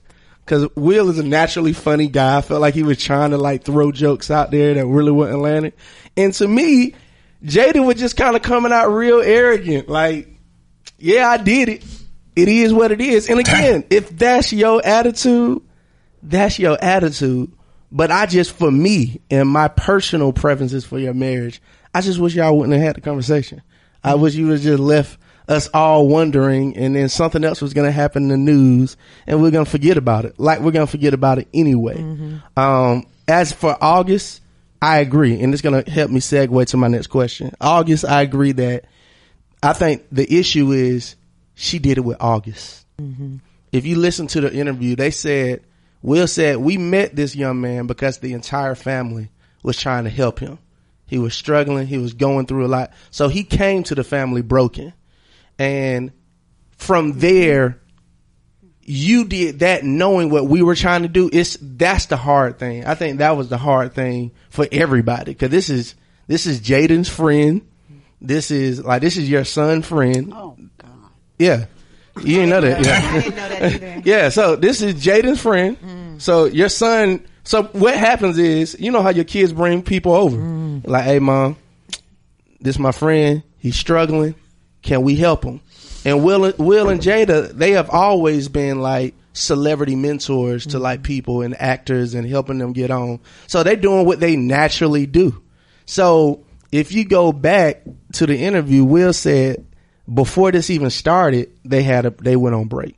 [0.46, 2.40] Cause Will is a naturally funny guy.
[2.40, 5.40] I felt like he was trying to like throw jokes out there that really wasn't
[5.40, 5.72] landing.
[6.18, 6.96] And to me,
[7.44, 9.90] Jada was just kind of coming out real arrogant.
[9.90, 10.40] Like,
[10.98, 11.86] yeah, I did it.
[12.36, 13.30] It is what it is.
[13.30, 15.62] And again, if that's your attitude,
[16.24, 17.52] that's your attitude.
[17.92, 21.62] But I just, for me and my personal preferences for your marriage,
[21.94, 23.62] I just wish y'all wouldn't have had the conversation.
[24.04, 27.74] I wish you would have just left us all wondering and then something else was
[27.74, 30.40] going to happen in the news and we're going to forget about it.
[30.40, 31.98] Like we're going to forget about it anyway.
[32.58, 34.42] Um, as for August,
[34.84, 35.42] I agree.
[35.42, 37.54] And it's going to help me segue to my next question.
[37.62, 38.84] August, I agree that
[39.64, 41.16] I think the issue is
[41.56, 42.86] she did it with August.
[43.00, 43.38] Mm-hmm.
[43.72, 45.64] If you listen to the interview, they said,
[46.02, 49.30] Will said, we met this young man because the entire family
[49.64, 50.60] was trying to help him.
[51.08, 51.88] He was struggling.
[51.88, 52.92] He was going through a lot.
[53.10, 54.92] So he came to the family broken.
[55.58, 56.12] And
[56.76, 57.80] from there,
[58.86, 61.30] you did that knowing what we were trying to do.
[61.32, 62.86] It's, that's the hard thing.
[62.86, 65.34] I think that was the hard thing for everybody.
[65.34, 65.96] Cause this is,
[66.28, 67.68] this is Jaden's friend.
[68.22, 70.34] This is like, this is your son friend.
[70.36, 70.92] Oh God.
[71.38, 71.66] Yeah.
[72.22, 72.86] You didn't know that.
[72.86, 73.10] Yeah.
[73.10, 74.02] I didn't know that either.
[74.06, 75.80] Yeah, so this is Jaden's friend.
[75.82, 76.22] Mm.
[76.22, 77.26] So your son.
[77.44, 80.88] So what happens is, you know how your kids bring people over, mm.
[80.88, 81.58] like, hey, mom,
[82.62, 83.44] this my friend.
[83.58, 84.36] He's struggling.
[84.82, 85.62] Can we help him?
[86.06, 91.42] And Will, Will and Jada, they have always been like celebrity mentors to like people
[91.42, 93.20] and actors and helping them get on.
[93.48, 95.42] So they're doing what they naturally do.
[95.86, 99.66] So if you go back to the interview, Will said
[100.12, 102.98] before this even started, they had a, they went on break.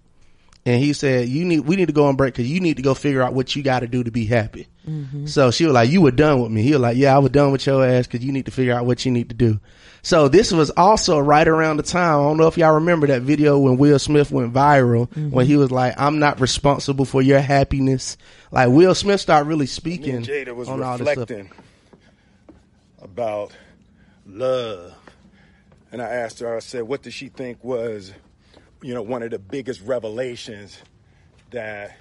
[0.68, 2.84] And he said, you need, we need to go on break because you need to
[2.84, 4.68] go figure out what you got to do to be happy.
[4.90, 5.28] Mm-hmm.
[5.28, 6.64] So she was like, you were done with me.
[6.64, 8.74] He was like, yeah, I was done with your ass because you need to figure
[8.74, 9.60] out what you need to do.
[10.06, 12.20] So this was also right around the time.
[12.20, 15.32] I don't know if y'all remember that video when Will Smith went viral mm-hmm.
[15.32, 18.16] when he was like, I'm not responsible for your happiness.
[18.52, 21.28] Like Will Smith started really speaking and Jada was on all this stuff.
[21.28, 21.52] reflecting
[23.02, 23.54] about
[24.28, 24.94] love,
[25.92, 26.56] and I asked her.
[26.56, 28.14] I said, "What does she think was,
[28.84, 30.78] you know, one of the biggest revelations
[31.50, 31.98] that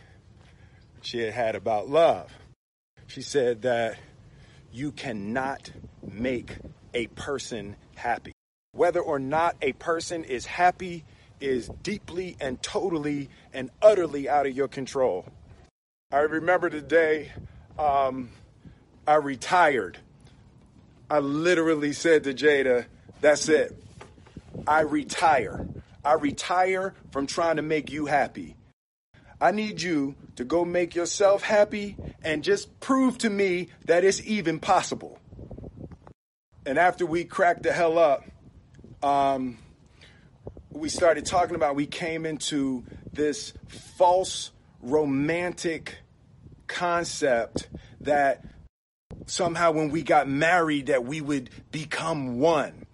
[1.01, 2.31] she had had about love?"
[3.07, 3.97] She said that
[4.71, 5.71] you cannot
[6.03, 6.59] make
[6.93, 8.33] a person happy.
[8.73, 11.05] Whether or not a person is happy
[11.41, 15.27] is deeply and totally and utterly out of your control.
[16.11, 17.33] I remember the day
[17.79, 18.31] um,
[19.07, 19.99] I retired.
[21.11, 22.87] I literally said to Jada,
[23.21, 23.77] that's it.
[24.67, 25.67] I retire.
[26.05, 28.57] I retire from trying to make you happy.
[29.41, 34.23] I need you to go make yourself happy and just prove to me that it's
[34.23, 35.19] even possible.
[36.67, 38.25] And after we cracked the hell up,
[39.03, 39.59] um,
[40.71, 44.51] we started talking about we came into this false
[44.81, 45.99] romantic
[46.67, 47.69] concept
[48.01, 48.45] that
[49.27, 52.87] somehow when we got married that we would become one.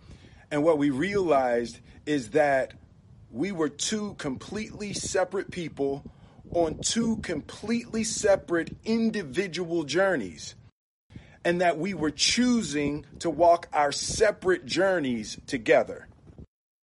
[0.50, 2.74] And what we realized is that
[3.30, 6.04] we were two completely separate people
[6.50, 10.56] on two completely separate individual journeys.
[11.44, 16.06] And that we were choosing to walk our separate journeys together.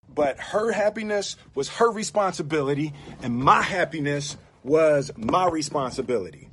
[0.09, 6.49] But her happiness was her responsibility, and my happiness was my responsibility.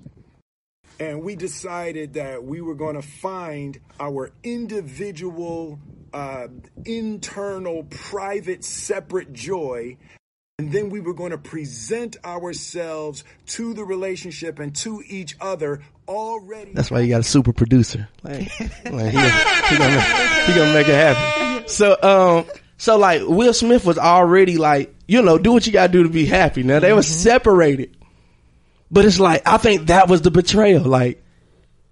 [1.00, 5.80] And we decided that we were going to find our individual,
[6.12, 6.48] uh,
[6.84, 9.96] internal, private, separate joy.
[10.58, 15.80] And then we were going to present ourselves to the relationship and to each other
[16.08, 16.72] already.
[16.72, 18.08] That's why you got a super producer.
[18.22, 19.18] Like, like he,
[19.70, 21.68] he, gonna, he gonna make it happen.
[21.68, 25.92] So, um, so like Will Smith was already like, you know, do what you gotta
[25.92, 26.62] do to be happy.
[26.62, 27.96] Now they were separated,
[28.90, 30.84] but it's like I think that was the betrayal.
[30.84, 31.22] Like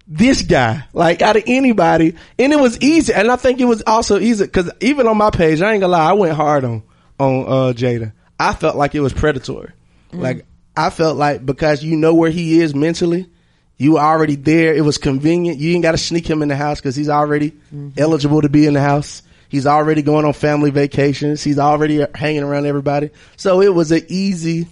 [0.07, 3.13] this guy, like out of anybody, and it was easy.
[3.13, 5.93] And I think it was also easy because even on my page, I ain't gonna
[5.93, 6.83] lie, I went hard on
[7.19, 8.13] on uh, Jada.
[8.39, 9.71] I felt like it was predatory.
[10.11, 10.45] Like
[10.75, 13.29] I felt like because you know where he is mentally,
[13.77, 14.73] you were already there.
[14.73, 15.59] It was convenient.
[15.59, 17.89] You ain't got to sneak him in the house because he's already mm-hmm.
[17.97, 19.23] eligible to be in the house.
[19.49, 21.43] He's already going on family vacations.
[21.43, 23.11] He's already uh, hanging around everybody.
[23.35, 24.67] So it was an easy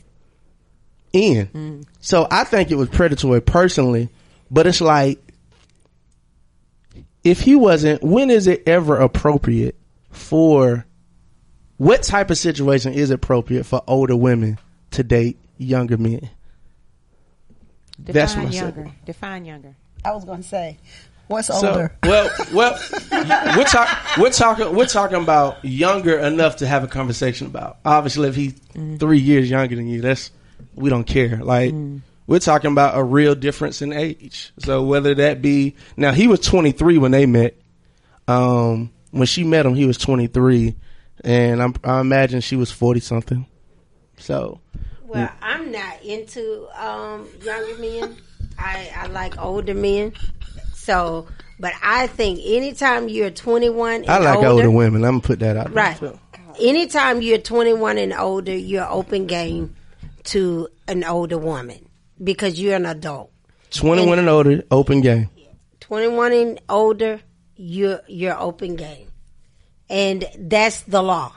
[1.14, 1.48] in.
[1.48, 1.86] Mm.
[2.00, 4.10] So I think it was predatory personally,
[4.50, 5.20] but it's like
[7.24, 9.76] if he wasn't, when is it ever appropriate
[10.10, 10.86] for
[11.78, 14.58] what type of situation is appropriate for older women
[14.92, 16.30] to date younger men?
[18.06, 18.76] That's Define my younger.
[18.82, 18.94] second.
[19.06, 19.76] Define younger.
[20.04, 20.78] I was going to say,
[21.28, 21.96] what's So, older?
[22.04, 22.80] well, well,
[23.58, 27.78] we're talking, we're talking, we're talking about younger enough to have a conversation about.
[27.86, 28.54] Obviously, if he's
[28.98, 30.32] three years younger than you, that's
[30.76, 31.38] we don't care.
[31.38, 31.74] Like
[32.28, 34.52] we're talking about a real difference in age.
[34.60, 37.56] So whether that be now, he was 23 when they met.
[38.28, 40.74] Um, when she met him, he was 23,
[41.26, 43.46] and I'm, I imagine she was 40 something.
[44.18, 44.62] So
[45.12, 48.18] Well, I'm not into um, younger men.
[48.58, 50.14] I, I like older men.
[50.74, 51.28] So,
[51.60, 55.04] but I think anytime you're 21 and I like older, older, women.
[55.04, 55.66] I'm gonna put that out.
[55.68, 55.74] there.
[55.74, 55.98] right?
[55.98, 56.20] So,
[56.60, 59.76] Anytime you're 21 and older, you're open game
[60.26, 61.88] to an older woman
[62.22, 63.32] because you're an adult.
[63.72, 65.30] 21 and older, open game.
[65.80, 67.22] 21 and older,
[67.56, 69.08] you're you're open game,
[69.90, 71.32] and that's the law.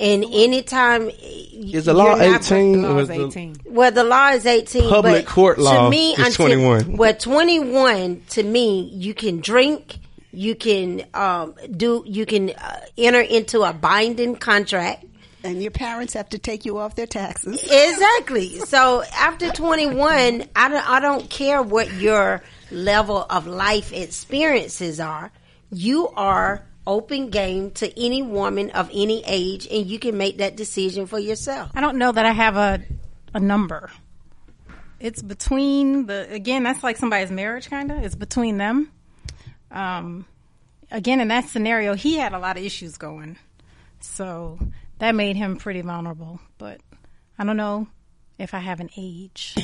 [0.00, 2.80] And anytime Is the law 18?
[2.80, 3.56] The law is is 18.
[3.66, 4.88] Well, the law is 18.
[4.88, 6.96] Public but court law to me, is until- 21.
[6.96, 9.98] Well, 21 to me, you can drink,
[10.32, 15.04] you can um, do, you can uh, enter into a binding contract.
[15.44, 17.62] And your parents have to take you off their taxes.
[17.62, 18.58] Exactly.
[18.60, 25.30] So after 21, I don't, I don't care what your level of life experiences are.
[25.70, 30.56] You are open game to any woman of any age, and you can make that
[30.56, 31.70] decision for yourself.
[31.74, 32.82] I don't know that I have a
[33.32, 33.90] a number.
[34.98, 36.64] It's between the again.
[36.64, 38.02] That's like somebody's marriage, kind of.
[38.02, 38.90] It's between them.
[39.70, 40.26] Um,
[40.90, 43.38] again, in that scenario, he had a lot of issues going,
[44.00, 44.58] so
[44.98, 46.40] that made him pretty vulnerable.
[46.58, 46.80] But
[47.38, 47.86] I don't know
[48.36, 49.54] if I have an age.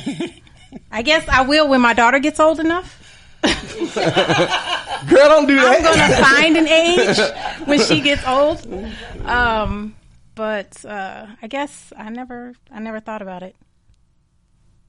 [0.91, 3.16] I guess I will when my daughter gets old enough.
[5.07, 5.75] Girl, don't do that.
[5.77, 7.17] I'm gonna find an age
[7.67, 8.65] when she gets old.
[9.25, 9.95] Um,
[10.35, 13.55] but uh, I guess I never, I never thought about it.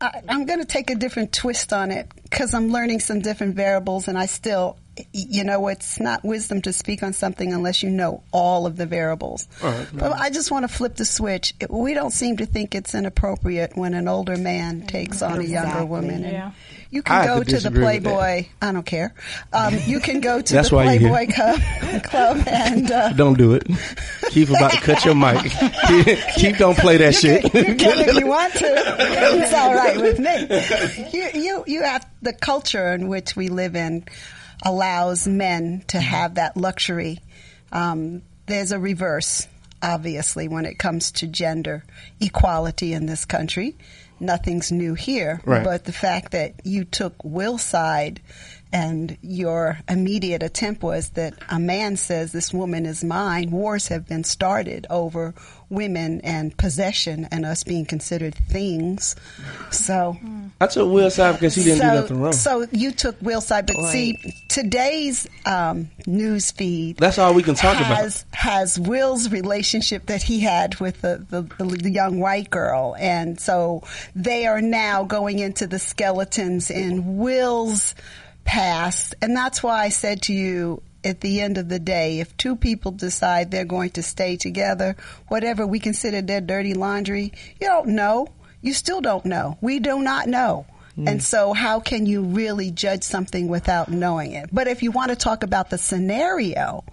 [0.00, 3.56] I, I'm going to take a different twist on it because I'm learning some different
[3.56, 7.82] variables, and I still, y- you know, it's not wisdom to speak on something unless
[7.82, 9.46] you know all of the variables.
[9.60, 11.54] But I just want to flip the switch.
[11.60, 15.42] It- We don't seem to think it's inappropriate when an older man takes on a
[15.42, 16.24] younger woman.
[16.24, 16.50] And Yeah.
[16.90, 18.14] You can have go to to the disagree with that.
[18.14, 18.48] Playboy.
[18.62, 19.12] I don't care.
[19.52, 21.60] Um, you can go to That's the why Playboy Club,
[22.04, 22.90] club and.
[22.90, 23.66] Uh, Don't do it.
[24.30, 25.52] Keith about to cut your mic.
[26.34, 27.52] Keith don't play that you shit.
[27.52, 28.66] Can, you can if you want to.
[28.66, 31.08] It's all right with me.
[31.18, 34.04] You, you, you have the culture in which we live in
[34.62, 37.20] allows men to have that luxury.
[37.72, 39.46] Um, there's a reverse,
[39.82, 41.84] obviously, when it comes to gender
[42.20, 43.76] equality in this country.
[44.20, 45.62] Nothing's new here, Right.
[45.62, 48.20] but the fact that you took Will's side
[48.72, 54.06] and your immediate attempt was that a man says this woman is mine, wars have
[54.06, 55.34] been started over
[55.70, 59.16] women and possession and us being considered things.
[59.70, 60.16] So
[60.60, 62.32] I took Will's side because he didn't so, do nothing wrong.
[62.32, 67.54] So you took Will side, but see, today's um, news feed That's all we can
[67.54, 67.96] talk about.
[67.96, 72.96] has, has Will's relationship that he had with the, the, the young white girl.
[72.98, 73.82] And so
[74.14, 77.94] they are now going into the skeletons in Will's
[78.48, 79.14] past.
[79.20, 82.56] And that's why I said to you, at the end of the day, if two
[82.56, 84.96] people decide they're going to stay together,
[85.28, 88.26] whatever we consider their dirty laundry, you don't know.
[88.62, 89.58] You still don't know.
[89.60, 90.66] We do not know.
[90.96, 91.08] Mm.
[91.08, 94.48] And so, how can you really judge something without knowing it?
[94.50, 96.84] But if you want to talk about the scenario,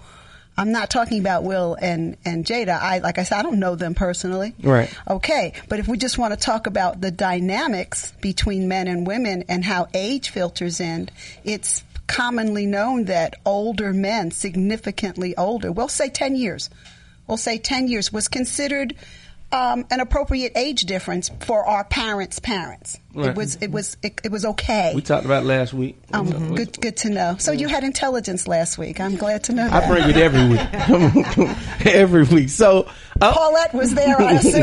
[0.57, 2.79] I'm not talking about Will and, and Jada.
[2.79, 4.53] I, like I said, I don't know them personally.
[4.61, 4.93] Right.
[5.07, 5.53] Okay.
[5.67, 9.65] But if we just want to talk about the dynamics between men and women and
[9.65, 11.09] how age filters in,
[11.43, 16.69] it's commonly known that older men, significantly older, we'll say 10 years,
[17.27, 18.95] we'll say 10 years was considered
[19.51, 22.99] um, an appropriate age difference for our parents' parents.
[23.13, 23.29] Right.
[23.29, 24.91] It was, it was, it, it was okay.
[24.93, 25.97] we talked about last week.
[26.11, 27.37] Um, good, good to know.
[27.39, 28.99] So you had intelligence last week.
[28.99, 29.89] I'm glad to know I that.
[29.89, 31.85] bring it every week.
[31.85, 32.49] every week.
[32.49, 32.89] So,
[33.21, 34.61] uh, Paulette was there, I assume.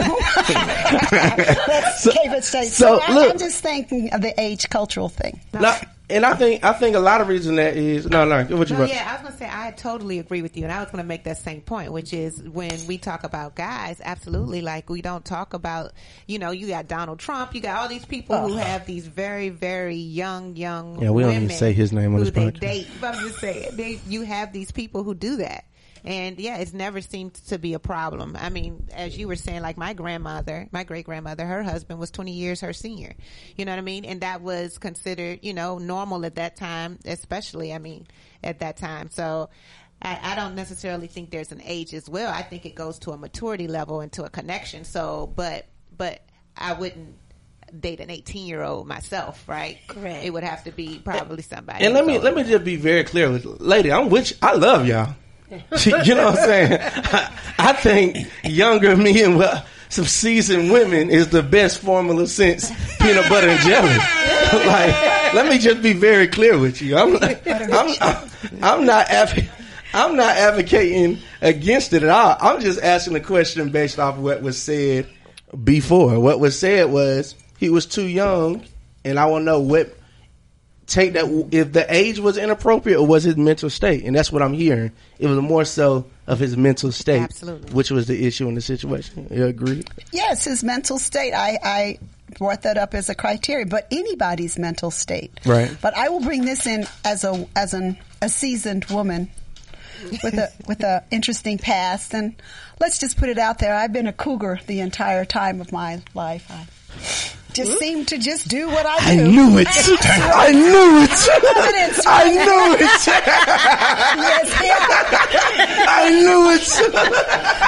[1.69, 2.69] Let's keep it straight.
[2.69, 3.31] so, So, I, look.
[3.33, 5.41] I'm just thinking of the age cultural thing.
[5.55, 5.81] now,
[6.13, 8.45] and I think I think a lot of reason that is no, no.
[8.57, 10.73] What you No, yeah, I was going to say I totally agree with you, and
[10.73, 14.01] I was going to make that same point, which is when we talk about guys,
[14.05, 15.93] absolutely, like we don't talk about,
[16.27, 18.57] you know, you got Donald Trump, you got all these people who oh.
[18.59, 21.01] have these very, very young, young.
[21.01, 22.61] Yeah, we don't even say his name on who this they podcast.
[22.61, 22.89] date.
[23.01, 25.65] But I'm just saying, they, you have these people who do that.
[26.05, 28.37] And yeah, it's never seemed to be a problem.
[28.39, 32.11] I mean, as you were saying, like my grandmother, my great grandmother, her husband was
[32.11, 33.15] 20 years her senior.
[33.57, 34.05] You know what I mean?
[34.05, 38.07] And that was considered, you know, normal at that time, especially, I mean,
[38.43, 39.11] at that time.
[39.11, 39.51] So
[40.01, 42.33] I, I don't necessarily think there's an age as well.
[42.33, 44.85] I think it goes to a maturity level and to a connection.
[44.85, 46.23] So, but, but
[46.57, 47.17] I wouldn't
[47.79, 49.79] date an 18 year old myself, right?
[49.87, 50.25] Correct.
[50.25, 51.85] It would have to be probably somebody.
[51.85, 52.25] And let me older.
[52.25, 53.93] let me just be very clear with lady.
[53.93, 54.37] I'm with you.
[54.43, 55.15] I love y'all.
[55.85, 56.79] you know what I'm saying?
[56.81, 63.29] I, I think younger men with some seasoned women is the best formula since peanut
[63.29, 63.89] butter and jelly.
[64.67, 66.97] like, let me just be very clear with you.
[66.97, 68.31] I'm I'm, I'm,
[68.63, 69.07] I'm not
[69.95, 72.37] I'm not advocating against it at all.
[72.41, 75.07] I'm just asking a question based off what was said
[75.65, 76.19] before.
[76.19, 78.65] What was said was he was too young,
[79.05, 79.95] and I want to know what
[80.87, 84.43] take that if the age was inappropriate or was his mental state, and that's what
[84.43, 84.93] I'm hearing.
[85.19, 87.73] It was more so of his mental state, Absolutely.
[87.73, 89.29] which was the issue in the situation.
[89.31, 89.85] You agree?
[90.13, 91.33] Yes, his mental state.
[91.35, 91.99] I, I
[92.39, 95.33] brought that up as a criteria, but anybody's mental state.
[95.45, 95.77] Right.
[95.81, 99.31] But I will bring this in as a as an a seasoned woman
[100.23, 102.35] with a with a interesting past, and
[102.81, 103.75] let's just put it out there.
[103.75, 106.51] I've been a cougar the entire time of my life.
[106.51, 106.67] I
[107.55, 107.79] just hmm?
[107.79, 109.23] seem to just do what I do.
[109.23, 109.69] I knew it.
[109.69, 111.11] I knew it.
[111.57, 112.07] Evidence.
[112.07, 112.81] I knew it.
[114.23, 114.79] Yes, yeah.
[115.89, 116.63] I knew it.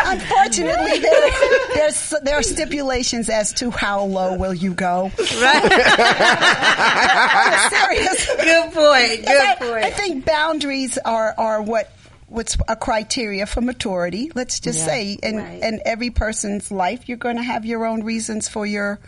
[0.07, 1.31] Unfortunately, there,
[1.75, 5.11] there's there are stipulations as to how low will you go.
[5.17, 5.21] I'm
[7.71, 8.27] serious.
[8.27, 9.27] Good point.
[9.27, 9.85] Good I, point.
[9.85, 11.91] I think boundaries are are what
[12.29, 14.31] what's a criteria for maturity.
[14.35, 14.87] Let's just Yeah.
[14.87, 15.63] say, in Right.
[15.63, 18.99] in every person's life, you're going to have your own reasons for your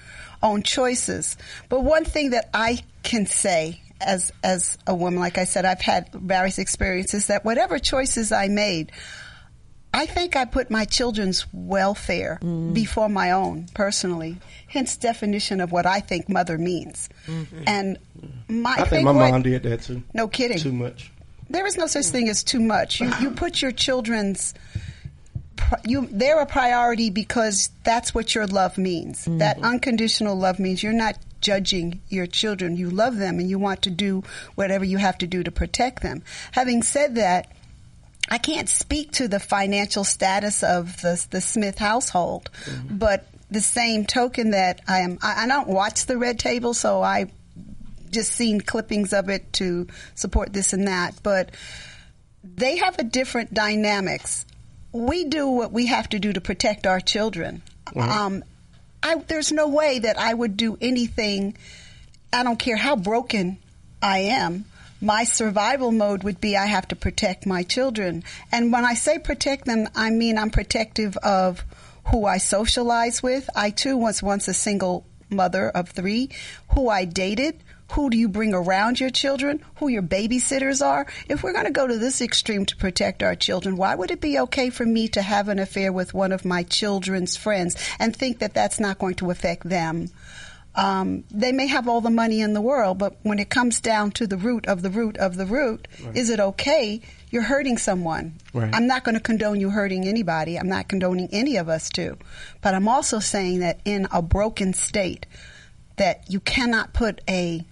[0.47, 1.37] own choices.
[1.69, 5.81] But one thing that I can say as as a woman, like I said, I've
[5.81, 8.93] had various experiences that whatever choices I made.
[9.95, 12.75] I think I put my children's welfare mm.
[12.75, 14.37] before my own personally.
[14.69, 17.09] Hence, definition of what I think mother means.
[17.27, 17.63] Mm-hmm.
[17.67, 17.99] And
[18.47, 20.03] my I think my what- mom did that too.
[20.13, 20.59] No kidding.
[20.59, 21.13] Too much.
[21.49, 23.01] There is no such thing as too much.
[23.01, 24.83] You you put your children's pri-
[25.85, 29.25] you they're a priority because that's what your love means.
[29.25, 29.39] Mm-hmm.
[29.39, 32.77] That unconditional love means you're not judging your children.
[32.77, 34.23] You love them and you want to do
[34.55, 36.23] whatever you have to do to protect them.
[36.53, 37.53] Having said that,
[38.29, 42.99] I can't speak to the financial status of the the Smith household, mm-hmm.
[42.99, 47.03] but the same token that I am I, I don't watch the red table, so
[47.03, 47.31] I
[48.11, 51.51] just seen clippings of it to support this and that, but
[52.43, 54.46] they have a different dynamics.
[54.97, 57.63] We do what we have to do to protect our children.
[57.95, 58.45] Um,
[59.03, 61.57] I, there's no way that I would do anything.
[62.33, 63.59] I don't care how broken
[64.03, 64.65] I am.
[65.01, 68.25] My survival mode would be I have to protect my children.
[68.51, 71.63] And when I say protect them, I mean I'm protective of
[72.11, 73.51] who I socialize with.
[73.55, 76.31] I too was once a single mother of three,
[76.75, 77.63] who I dated,
[77.93, 81.07] who do you bring around your children, who your babysitters are.
[81.29, 84.21] If we're going to go to this extreme to protect our children, why would it
[84.21, 88.15] be okay for me to have an affair with one of my children's friends and
[88.15, 90.11] think that that's not going to affect them?
[90.75, 94.11] Um, they may have all the money in the world, but when it comes down
[94.13, 97.01] to the root of the root of the root, is it okay?
[97.31, 98.35] You're hurting someone.
[98.53, 98.75] Right.
[98.75, 100.59] I'm not going to condone you hurting anybody.
[100.59, 102.19] I'm not condoning any of us to.
[102.61, 105.25] But I'm also saying that in a broken state,
[105.97, 107.65] that you cannot put a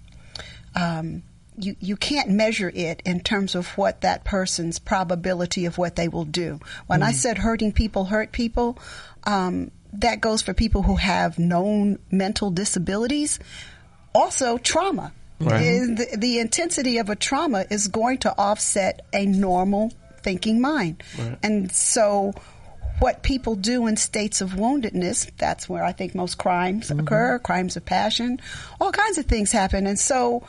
[0.75, 1.23] um,
[1.57, 6.07] you, you can't measure it in terms of what that person's probability of what they
[6.07, 6.59] will do.
[6.87, 8.77] When I said hurting people hurt people,
[9.23, 13.39] um, that goes for people who have known mental disabilities.
[14.13, 15.13] Also, trauma.
[15.39, 15.59] Right.
[15.61, 21.03] The, the, intensity of a trauma is going to offset a normal thinking mind.
[21.43, 22.33] And so,
[22.99, 27.75] what people do in states of woundedness, that's where I think most crimes occur, crimes
[27.75, 28.39] of passion,
[28.79, 29.87] all kinds of things happen.
[29.87, 30.47] And so,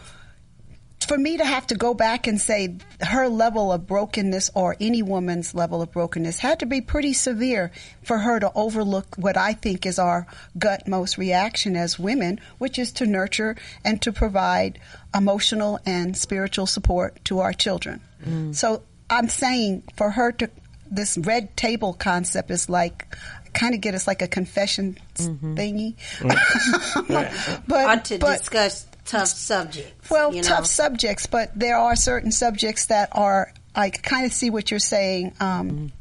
[1.07, 5.03] for me to have to go back and say her level of brokenness or any
[5.03, 7.71] woman's level of brokenness had to be pretty severe
[8.03, 10.27] for her to overlook what I think is our
[10.59, 14.79] gutmost reaction as women, which is to nurture and to provide
[15.15, 18.01] emotional and spiritual support to our children.
[18.25, 18.55] Mm.
[18.55, 20.51] So I'm saying for her to,
[20.91, 23.15] this red table concept is like,
[23.53, 25.55] kind of get us like a confession mm-hmm.
[25.55, 25.95] thingy.
[27.67, 30.11] but, or to but- discuss tough subjects.
[30.11, 30.49] well, you know?
[30.49, 33.53] tough subjects, but there are certain subjects that are.
[33.75, 35.93] I kind of see what you're saying, um,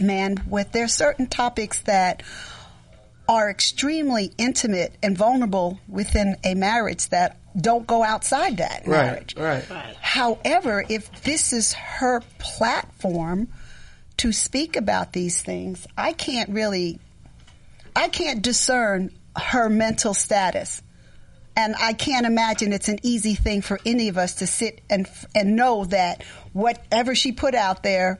[0.00, 0.42] man.
[0.48, 2.22] With there are certain topics that
[3.28, 9.34] are extremely intimate and vulnerable within a marriage that don't go outside that marriage.
[9.36, 9.68] Right.
[9.70, 9.96] Right.
[10.00, 13.48] However, if this is her platform
[14.18, 16.98] to speak about these things, I can't really,
[17.94, 20.82] I can't discern her mental status.
[21.56, 25.08] And I can't imagine it's an easy thing for any of us to sit and
[25.34, 28.18] and know that whatever she put out there,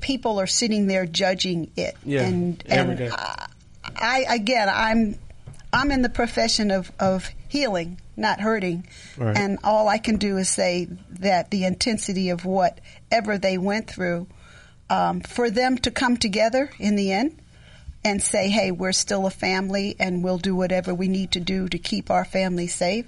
[0.00, 1.96] people are sitting there judging it.
[2.04, 3.10] Yeah, and and day.
[3.12, 3.46] I,
[3.84, 5.18] I again, I'm
[5.72, 9.36] I'm in the profession of of healing, not hurting, Right.
[9.36, 10.86] and all I can do is say
[11.18, 14.28] that the intensity of whatever they went through,
[14.88, 17.40] um, for them to come together in the end
[18.04, 21.68] and say, hey, we're still a family and we'll do whatever we need to do
[21.68, 23.06] to keep our family safe.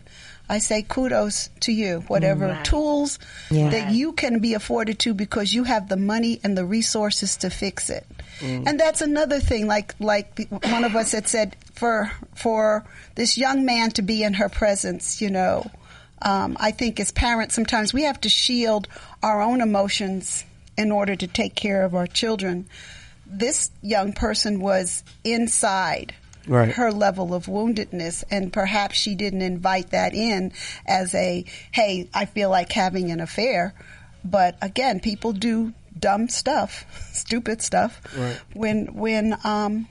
[0.49, 2.01] I say kudos to you.
[2.09, 3.18] Whatever tools
[3.70, 7.51] that you can be afforded to because you have the money and the resources to
[7.51, 8.05] fix it.
[8.43, 12.84] And that's another thing, like like the- one of us had said, for for
[13.14, 15.70] this young man to be in her presence, you know,
[16.22, 18.88] um, I think as parents sometimes we have to shield
[19.22, 20.45] our own emotions
[20.76, 22.66] in order to take care of our children.
[23.33, 26.14] This young person was inside
[26.49, 26.72] Right.
[26.72, 30.53] her level of woundedness, and perhaps she didn't invite that in
[30.87, 33.72] as a, hey, I feel like having an affair.
[34.24, 38.39] But again, people do dumb stuff, stupid stuff, Right.
[38.55, 39.87] when when um,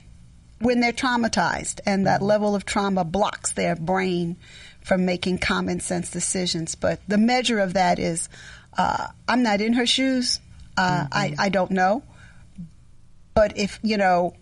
[0.58, 4.36] when they're traumatized, and that level of trauma blocks their brain
[4.84, 6.74] from making common sense decisions.
[6.74, 8.28] But the measure of that is,
[8.76, 10.40] uh, I'm not in her shoes.
[10.76, 12.02] Uh, I I don't know.
[13.34, 14.34] But if you know,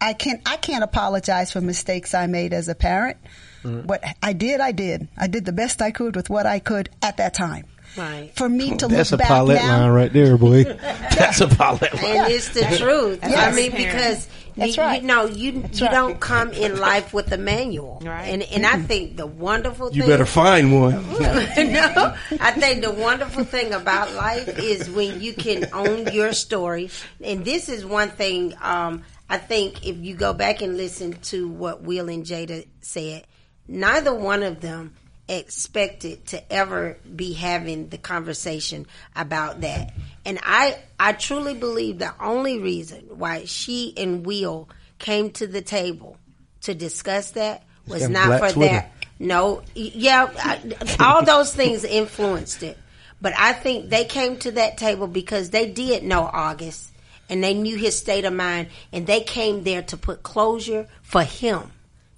[0.00, 3.18] I can't I can't apologize for mistakes I made as a parent.
[3.62, 3.86] Mm.
[3.86, 5.08] What I did, I did.
[5.16, 7.66] I did the best I could with what I could at that time.
[7.96, 8.32] Right.
[8.34, 10.64] For me to That's look back Paulette now, line right there, boy.
[10.64, 12.04] That's a Paulette line.
[12.04, 13.20] And it's the truth.
[13.22, 15.00] I mean, because That's you, right.
[15.00, 15.70] you know, you you right.
[15.92, 18.26] don't come in life with a manual, Right.
[18.28, 20.94] and and I think the wonderful You thing better find one.
[21.20, 26.90] no, I think the wonderful thing about life is when you can own your story.
[27.22, 31.48] And this is one thing um, I think if you go back and listen to
[31.48, 33.26] what Will and Jada said,
[33.66, 34.94] neither one of them
[35.26, 38.86] expected to ever be having the conversation
[39.16, 39.94] about that.
[40.24, 44.68] And I, I truly believe the only reason why she and Will
[44.98, 46.16] came to the table
[46.62, 48.74] to discuss that was not for Twitter.
[48.74, 48.92] that.
[49.18, 50.60] No, yeah, I-
[51.00, 52.78] all those things influenced it.
[53.20, 56.90] But I think they came to that table because they did know August
[57.28, 61.22] and they knew his state of mind and they came there to put closure for
[61.22, 61.70] him.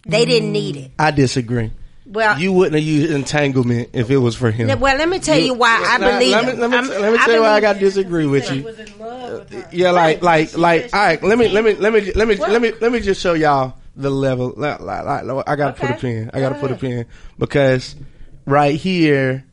[0.07, 0.91] They didn't need mm, it.
[0.99, 1.73] I disagree.
[2.07, 4.79] Well, You wouldn't have used entanglement if it was for him.
[4.79, 7.13] Well, let me tell you why I Now, believe Let me, let me, I'm- let
[7.13, 8.63] me I tell you why I got to disagree with you.
[8.63, 9.69] was in love with her.
[9.73, 10.91] Yeah, like, like, like.
[10.93, 13.23] All right, let me, let me, let me, let me, let me, let me just
[13.23, 14.53] show y'all the level.
[14.57, 16.01] Like, like, like, I gotta put a Okay.
[16.01, 16.31] pin.
[16.35, 17.07] I gotta put a pin
[17.39, 17.97] because
[18.45, 19.45] right here,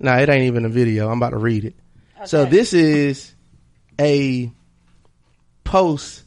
[0.00, 1.08] no, it ain't even a video.
[1.10, 1.74] I'm about to read it.
[2.24, 3.32] So this is
[4.00, 4.50] a
[5.64, 6.24] post.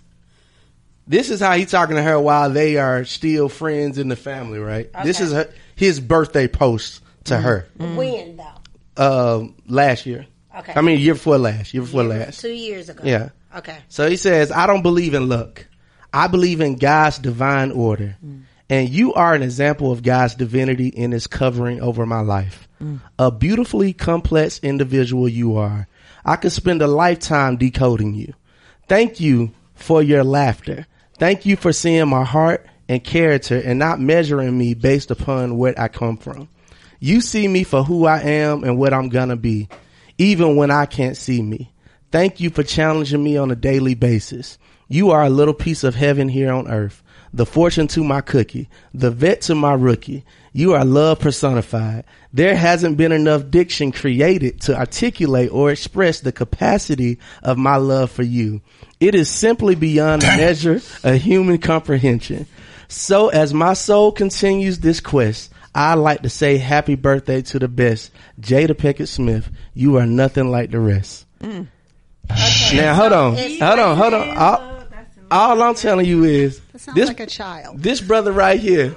[1.06, 4.60] This is how he's talking to her while they are still friends in the family,
[4.60, 4.90] right?
[5.04, 7.44] This is her, his birthday post to mm-hmm.
[7.44, 7.68] her.
[7.78, 7.96] Mm-hmm.
[7.96, 8.54] When though?
[8.96, 10.28] Uh, last year.
[10.56, 10.74] Okay.
[10.76, 11.74] I mean, year before last.
[11.74, 12.40] Year before last.
[12.40, 13.04] Two years ago.
[13.04, 13.30] Yeah.
[13.56, 13.78] Okay.
[13.90, 15.66] So he says, I don't believe in luck.
[16.14, 18.16] I believe in God's divine order.
[18.24, 18.44] Mm.
[18.70, 22.68] And you are an example of God's divinity in his covering over my life.
[22.82, 23.02] Mm.
[23.20, 25.88] A beautifully complex individual you are.
[26.24, 28.34] I could spend a lifetime decoding you.
[28.88, 30.86] Thank you for your laughter.
[31.24, 35.74] Thank you for seeing my heart and character and not measuring me based upon where
[35.80, 36.50] I come from.
[37.00, 39.70] You see me for who I am and what I'm gonna be,
[40.18, 41.72] even when I can't see me.
[42.12, 44.58] Thank you for challenging me on a daily basis.
[44.90, 47.02] You are a little piece of heaven here on earth.
[47.34, 50.24] The fortune to my cookie, the vet to my rookie.
[50.52, 52.06] You are love personified.
[52.32, 58.12] There hasn't been enough diction created to articulate or express the capacity of my love
[58.12, 58.62] for you.
[59.00, 62.46] It is simply beyond the measure of human comprehension.
[62.88, 67.68] So as my soul continues this quest, I like to say happy birthday to the
[67.68, 69.50] best, Jada Pinkett Smith.
[69.74, 71.26] You are nothing like the rest.
[71.42, 71.68] mm.
[72.74, 74.38] Now hold on, hold on, hold on.
[74.38, 74.73] All,
[75.34, 77.80] all I'm telling you is sounds this like a child.
[77.82, 78.96] this brother right here,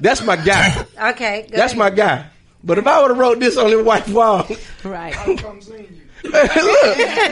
[0.00, 0.84] that's my guy.
[1.10, 1.46] Okay.
[1.50, 1.78] Go That's ahead.
[1.78, 2.26] my guy.
[2.64, 4.46] But if I would have wrote this on the white wall,
[4.84, 5.16] Right.
[5.16, 5.88] I would have come see you.
[6.24, 6.32] Look,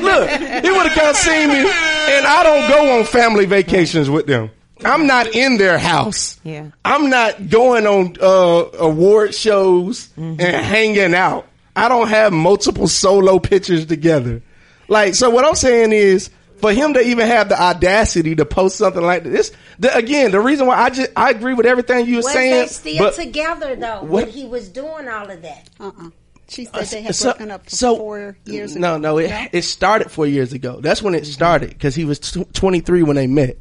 [0.02, 4.26] look, he would have come see me, and I don't go on family vacations with
[4.26, 4.50] them.
[4.84, 6.38] I'm not in their house.
[6.44, 6.70] Yeah.
[6.84, 10.40] I'm not going on uh, award shows Mm-hmm.
[10.40, 11.46] and hanging out.
[11.74, 14.42] I don't have multiple solo pictures together.
[14.88, 18.76] Like, so what I'm saying is, for him to even have the audacity to post
[18.76, 22.16] something like this, the, again, the reason why I just I agree with everything you
[22.16, 25.42] were Was saying, they still but together though What- when he was doing all of
[25.42, 25.68] that?
[25.80, 26.10] Uh-uh.
[26.48, 28.80] She said they had so- broken up for so- four years ago.
[28.80, 30.80] No, no, it, it started four years ago.
[30.80, 33.58] That's when it started because he was tw 23 when they met.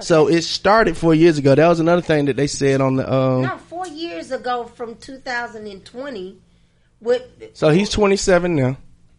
[0.00, 1.54] So it started four years ago.
[1.54, 3.10] That was another thing that they said on the.
[3.10, 6.38] Um, No, four years ago from 2020.
[7.00, 7.22] With
[7.52, 8.76] So he's 27 now.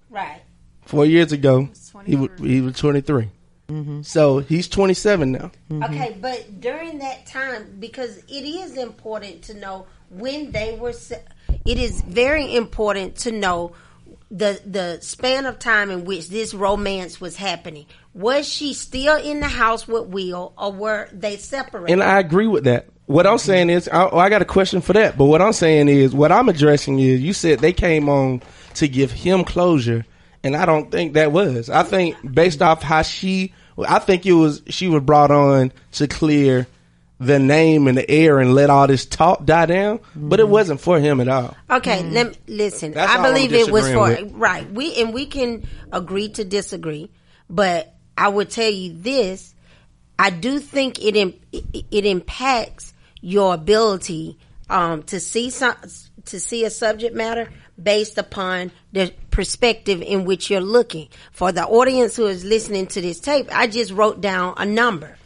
[0.10, 0.42] right.
[0.86, 1.70] Four years ago,
[2.06, 3.30] he was, he was 23.
[3.68, 4.02] Mm-hmm.
[4.04, 5.52] So he's 27 now.
[5.70, 5.84] Mm-hmm.
[5.84, 10.94] Okay, but during that time, because it is important to know when they were,
[11.66, 13.74] it is very important to know
[14.32, 17.86] the the span of time in which this romance was happening.
[18.14, 21.94] Was she still in the house with Will, or were they separated?
[21.94, 22.88] And I agree with that.
[23.08, 25.18] What I'm saying is, I, oh, I got a question for that.
[25.18, 28.42] But what I'm saying is, what I'm addressing is, you said they came on
[28.76, 30.06] to give him closure,
[30.46, 31.72] and I don't think that was.
[31.72, 36.08] I think based off how she, I think it was she was brought on to
[36.08, 36.68] clear
[37.20, 40.02] the name and the air and let all this talk die down.
[40.16, 41.58] But it wasn't for him at all.
[41.70, 42.92] Okay, let me, listen.
[42.92, 44.70] That's I believe it was for disagreeing right.
[44.72, 47.10] We and we can agree to disagree,
[47.50, 49.56] but I would tell you this:
[50.20, 54.38] I do think it im- it, it impacts your ability
[54.70, 55.76] um, to see some
[56.26, 57.50] to see a subject matter
[57.82, 61.10] based upon the perspective in which you're looking.
[61.34, 65.18] For the audience who is listening to this tape, I just wrote down a number.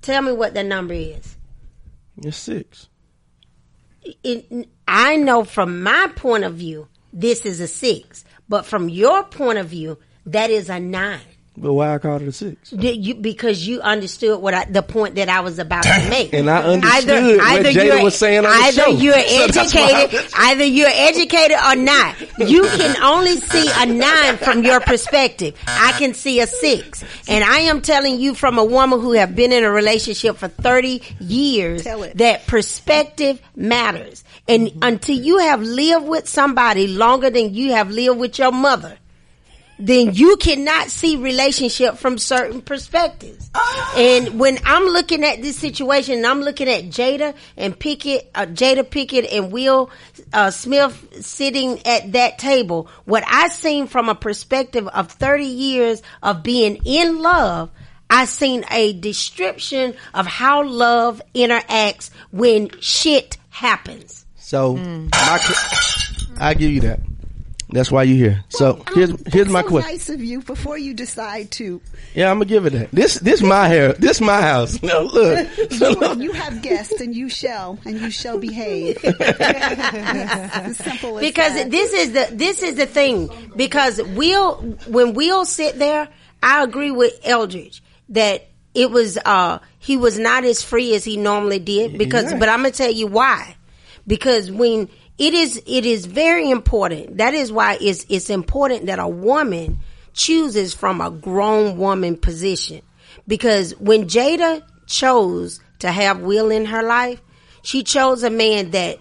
[0.00, 1.36] Tell me what the number is.
[2.16, 2.88] It's six.
[4.24, 9.22] it, I know from my point of view, this is a six, but from your
[9.24, 11.20] point of view, that is a nine.
[11.60, 12.70] But why I called it a six?
[12.70, 16.32] Did you, because you understood what I, the point that I was about to make,
[16.32, 18.90] And I understood what Jada you're- was saying on the either show.
[18.90, 22.16] you're So that's why I educated, either you're educated or not.
[22.38, 25.54] You can only see a nine from your perspective.
[25.66, 29.34] I can see a six, and I am telling you from a woman who have
[29.34, 34.24] been in a relationship for thirty years that perspective matters.
[34.46, 38.96] And until you have lived with somebody longer than you have lived with your mother,
[39.78, 43.50] then you cannot see relationship from certain perspectives.
[43.96, 48.46] And when I'm looking at this situation, and I'm looking at Jada and Pinkett, uh,
[48.46, 49.90] Jada Pinkett and Will
[50.32, 56.02] uh, Smith sitting at that table, what I seen from a perspective of 30 years
[56.22, 57.70] of being in love,
[58.10, 64.24] I seen a description of how love interacts when shit happens.
[64.36, 65.10] So my,
[66.38, 67.00] I give you that.
[67.70, 68.44] That's why you're here.
[68.48, 69.90] So here's here's my so question.
[69.92, 71.80] nice of you before you decide to.
[72.14, 72.90] Yeah, I'm gonna give it that.
[72.92, 73.92] This this my hair.
[73.92, 74.82] This my house.
[74.88, 75.46] No, look.
[75.80, 78.96] You, you have guests and you shall, and you shall behave.
[79.04, 81.70] As simple because that.
[81.70, 84.56] this is the this is the thing because we'll
[84.88, 86.08] when we'll sit there,
[86.42, 91.16] I agree with Eldridge that it was uh he was not as free as he
[91.16, 92.38] normally did because Yeah.
[92.38, 93.56] but I'm gonna tell you why
[94.06, 94.88] because when
[95.18, 99.78] it is it is very important that is why it's it's important that a woman
[100.14, 102.82] chooses from a grown woman position
[103.26, 107.20] because when Jada chose to have Will in her life
[107.62, 108.98] she chose a man that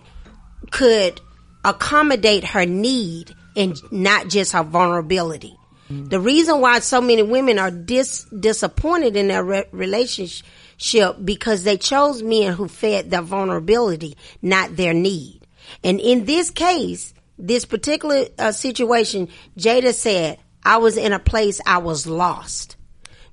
[0.71, 1.21] could
[1.63, 5.57] accommodate her need and not just her vulnerability.
[5.89, 6.09] Mm-hmm.
[6.09, 11.77] The reason why so many women are dis- disappointed in their re- relationship because they
[11.77, 15.36] chose men who fed their vulnerability, not their need.
[15.83, 21.61] And in this case, this particular uh, situation, Jada said, I was in a place
[21.65, 22.75] I was lost.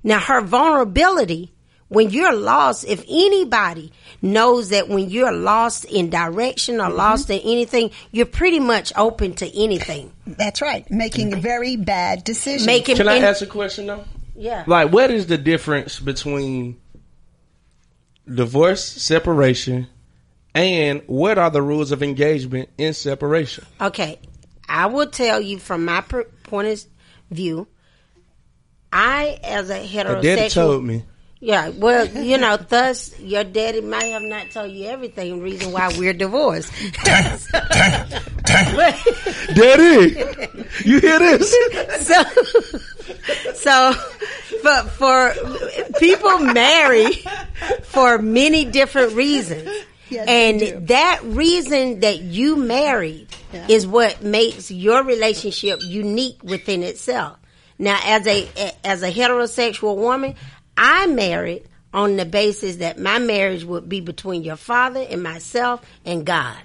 [0.03, 1.51] Now her vulnerability,
[1.87, 3.91] when you're lost, if anybody
[4.21, 9.33] knows that when you're lost in direction or lost in anything, you're pretty much open
[9.35, 10.11] to anything.
[10.25, 10.89] That's right.
[10.91, 12.65] Making a very bad decisions.
[12.65, 14.05] Making Can I in- ask a question though?
[14.35, 14.63] yeah.
[14.67, 16.77] Like, what is the difference between
[18.33, 19.87] divorce, separation,
[20.55, 23.65] and what are the rules of engagement in separation?
[23.79, 24.19] Okay,
[24.67, 26.83] I will tell you from my per- point of
[27.29, 27.67] view.
[28.91, 31.03] I, as a heterosexual, daddy told me.
[31.41, 31.67] yeah.
[31.69, 35.41] Well, you know, thus your daddy might have not told you everything.
[35.41, 36.71] Reason why we're divorced.
[38.45, 40.15] Daddy,
[40.85, 41.53] you hear this?
[42.07, 42.23] so,
[43.53, 43.93] so
[44.61, 45.33] for for
[45.99, 47.11] people marry
[47.83, 49.69] for many different reasons.
[50.09, 53.27] Yes, and that reason that you married
[53.67, 57.37] is what makes your relationship unique within itself.
[57.77, 58.47] Now, as a
[58.83, 60.35] as a heterosexual woman,
[60.77, 65.81] I married on the basis that my marriage would be between your father and myself
[66.05, 66.57] and God.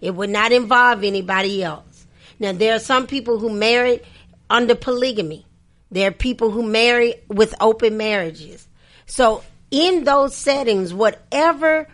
[0.00, 2.06] It would not involve anybody else.
[2.38, 4.02] Now, there are some people who married
[4.50, 5.46] under polygamy.
[5.90, 8.66] There are people who marry with open marriages.
[9.06, 11.88] So, in those settings, whatever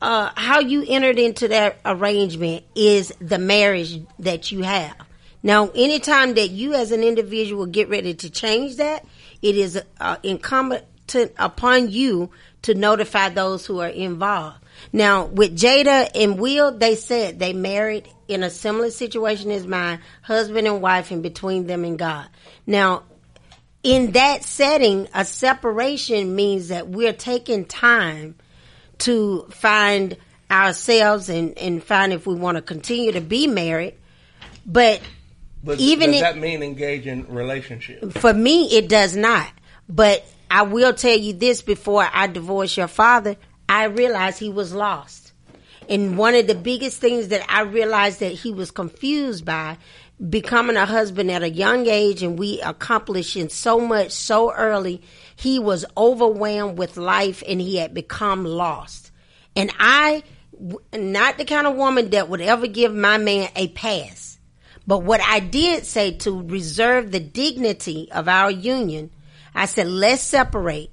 [0.00, 4.94] uh, how you entered into that arrangement is the marriage that you have.
[5.42, 9.04] Now, anytime that you as an individual get ready to change that,
[9.42, 10.84] it is uh, incumbent
[11.38, 12.30] upon you
[12.62, 14.58] to notify those who are involved.
[14.92, 20.00] Now, with Jada and Will, they said they married in a similar situation as mine,
[20.22, 22.28] husband and wife, and between them and God.
[22.66, 23.04] Now,
[23.82, 28.34] in that setting, a separation means that we're taking time
[28.98, 30.16] to find
[30.50, 33.94] ourselves and, and find if we want to continue to be married.
[34.64, 35.00] But
[35.64, 38.12] But Even does if- that mean engage in relationship?
[38.12, 39.48] for me, it does not.
[39.88, 43.36] But I will tell you this before I divorced your father,
[43.68, 45.32] I realized he was lost.
[45.88, 49.76] And one of the biggest things that I realized that he was confused by
[50.30, 55.02] becoming a husband at a young age and we accomplishing so much so early,
[55.36, 59.10] he was overwhelmed with life and he had become lost.
[59.54, 60.22] And I,
[60.92, 64.38] not the kind of woman that would ever give my man a pass.
[64.86, 69.10] But what I did say to reserve the dignity of our union,
[69.54, 70.90] I said, let's separate.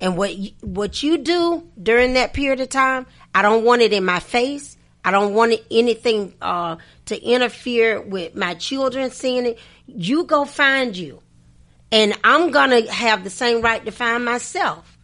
[0.00, 3.92] And what you, what you do during that period of time, I don't want it
[3.92, 4.76] in my face.
[5.04, 9.58] I don't want anything uh, to interfere with my children seeing it.
[9.86, 11.21] You go find you,
[11.92, 14.98] and I'm gonna have the same right to find myself.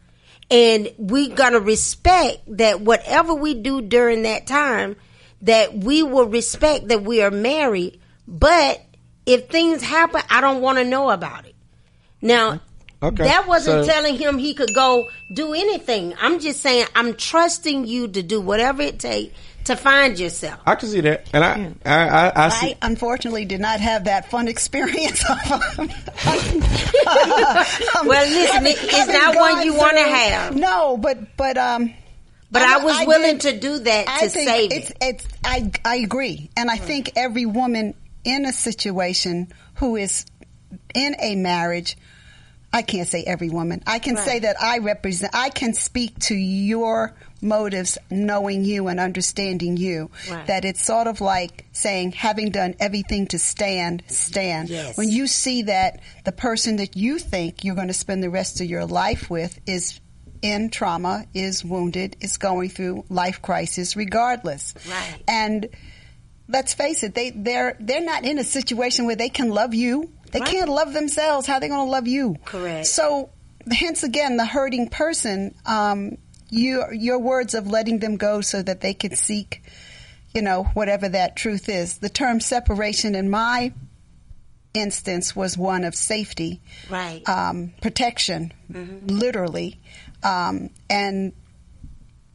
[0.50, 4.96] And we're gonna respect that whatever we do during that time,
[5.42, 8.00] that we will respect that we are married.
[8.26, 8.80] But
[9.26, 11.54] if things happen, I don't want to know about it.
[12.22, 12.60] Now,
[13.02, 13.24] Okay.
[13.24, 16.14] that wasn't So- telling him he could go do anything.
[16.20, 19.34] I'm just saying I'm trusting you to do whatever it takes
[19.68, 20.60] to find yourself.
[20.66, 22.70] I can see that, and I, I, I, I see.
[22.72, 25.22] I unfortunately did not have that fun experience.
[25.30, 25.78] of
[28.06, 30.56] Well, listen, it- it's not one you wanna have.
[30.56, 31.94] No, but but um.
[32.50, 34.96] But I, know- was willing did- to do that I to think save it's, it.
[35.02, 37.94] It's I I agree, and I think every woman
[38.24, 40.24] in a situation who is
[40.94, 41.96] in a marriage.
[42.70, 43.82] I can't say every woman.
[43.86, 45.34] I can say that I represent.
[45.34, 50.10] I can speak to your motives, knowing you and understanding you.
[50.46, 54.68] That it's sort of like saying, having done everything to stand, stand.
[54.68, 54.96] Yes.
[54.96, 58.60] When you see that the person that you think you're going to spend the rest
[58.60, 60.00] of your life with is
[60.42, 64.74] in trauma, is wounded, is going through life crisis, regardless.
[64.88, 65.22] Right.
[65.26, 65.68] And
[66.48, 70.12] let's face it, they they're they're not in a situation where they can love you.
[70.30, 70.48] They Right.
[70.48, 71.46] can't love themselves.
[71.46, 72.36] How are they going to love you?
[72.44, 72.86] Correct.
[72.86, 73.30] So,
[73.70, 75.54] hence again, the hurting person.
[75.66, 76.18] Um,
[76.50, 79.62] your your words of letting them go so that they can seek,
[80.34, 81.98] you know, whatever that truth is.
[81.98, 83.72] The term separation in my
[84.74, 87.26] instance was one of safety, Right.
[87.28, 89.78] um, protection, literally,
[90.22, 91.32] um, and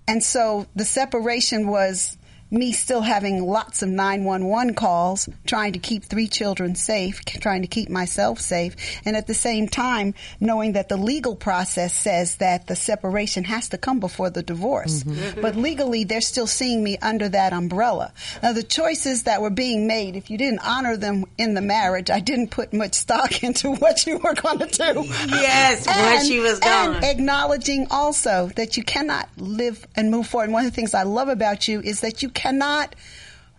[0.08, 2.18] and so the separation was
[2.54, 7.68] me still having lots of 911 calls, trying to keep three children safe, trying to
[7.68, 8.76] keep myself safe,
[9.06, 13.70] and at the same time knowing that the legal process says that the separation has
[13.70, 15.04] to come before the divorce.
[15.04, 15.42] Mm-hmm.
[15.42, 18.14] But legally, they're still seeing me under that umbrella.
[18.42, 22.10] Now, the choices that were being made, if you didn't honor them in the marriage,
[22.10, 25.04] I didn't put much stock into what you were going to do.
[25.30, 26.96] Yes, once she was gone.
[26.96, 30.46] And acknowledging also that you cannot live and move forward.
[30.46, 32.96] And one of the things I love about you is that you cannot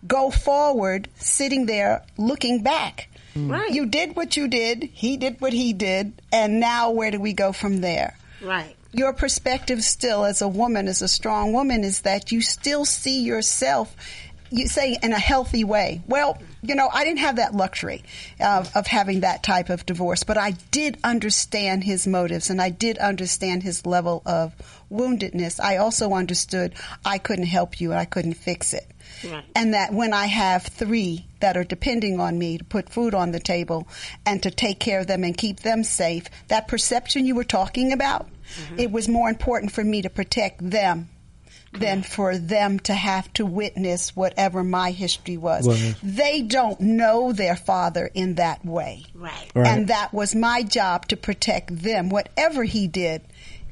[0.07, 3.09] go forward sitting there looking back.
[3.35, 3.51] Mm.
[3.51, 3.71] Right.
[3.73, 7.33] You did what you did, he did what he did, and now where do we
[7.33, 8.17] go from there?
[8.43, 8.77] Right.
[8.93, 13.23] Your perspective still as a woman, as a strong woman, is that you still see
[13.23, 13.97] yourself
[14.55, 16.01] you say in a healthy way.
[16.07, 18.03] Well, you know, I didn't have that luxury
[18.41, 22.71] of, of having that type of divorce, but I did understand his motives and I
[22.71, 24.55] did understand his level of
[24.91, 25.61] woundedness.
[25.61, 28.87] I also understood I couldn't help you and I couldn't fix it.
[29.25, 29.45] Right.
[29.55, 33.33] And that when I have three that are depending on me to put food on
[33.33, 33.87] the table
[34.25, 37.93] and to take care of them and keep them safe, that perception you were talking
[37.93, 38.79] about, mm-hmm.
[38.79, 41.09] it was more important for me to protect them
[41.79, 45.67] than for them to have to witness whatever my history was.
[45.67, 45.95] Was.
[46.03, 49.05] They don't know their father in that way.
[49.15, 49.51] Right.
[49.55, 49.67] Right.
[49.67, 52.09] And that was my job to protect them.
[52.09, 53.23] Whatever he did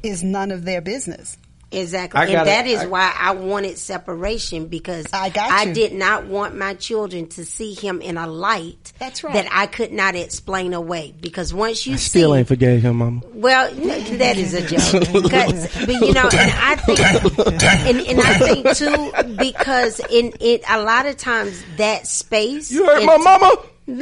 [0.03, 1.37] is none of their business.
[1.73, 2.21] Exactly.
[2.21, 5.93] I and gotta- that is I- why I wanted separation because I got I did
[5.93, 9.33] not want my children to see him in a light That's right.
[9.35, 11.15] that I could not explain away.
[11.21, 13.23] Because once you Still see, ain't forgave him, mama.
[13.33, 15.03] well, that is a joke.
[15.23, 20.83] but you know, and I think, and, and I think too, because in it, a
[20.83, 23.57] lot of times that space, You heard my mama?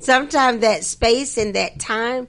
[0.00, 2.28] sometimes that space and that time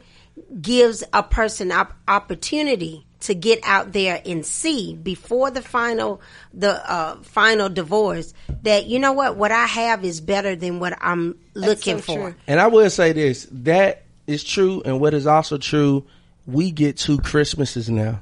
[0.62, 6.22] gives a person op- opportunity to get out there and see before the final
[6.53, 10.97] the uh, final divorce that you know what what I have is better than what
[11.01, 12.32] I'm looking so for.
[12.32, 12.36] true.
[12.47, 16.05] And I will say this: that is true, and what is also true,
[16.45, 18.22] we get two Christmases now.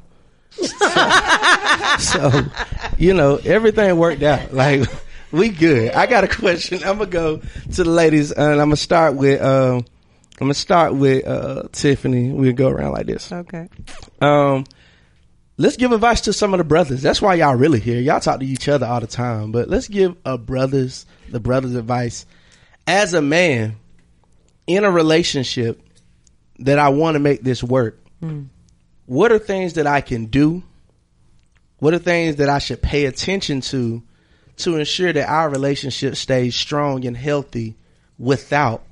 [2.00, 2.42] so,
[2.98, 4.54] you know, everything worked out.
[4.54, 4.88] Like
[5.32, 5.92] we good.
[5.92, 6.84] I got a question.
[6.84, 9.42] I'm gonna go to the ladies, and I'm gonna start with.
[9.42, 9.86] Um,
[10.40, 12.32] I'm gonna start with uh, Tiffany.
[12.32, 13.32] We'll go around like this.
[13.32, 13.70] Okay.
[14.22, 14.66] Um,
[15.58, 17.02] let's give advice to some of the brothers.
[17.02, 18.00] That's why y'all really here.
[18.00, 21.76] Y'all talk to each other all the time, but let's give a brothers the brothers
[21.76, 22.26] advice
[22.88, 23.78] as a man
[24.68, 25.82] in a relationship
[26.60, 28.00] that I want to make this work.
[28.20, 28.44] Hmm.
[29.06, 30.64] What are things that I can do?
[31.80, 34.02] What are things that I should pay attention to
[34.58, 37.76] to ensure that our relationship stays strong and healthy
[38.18, 38.84] without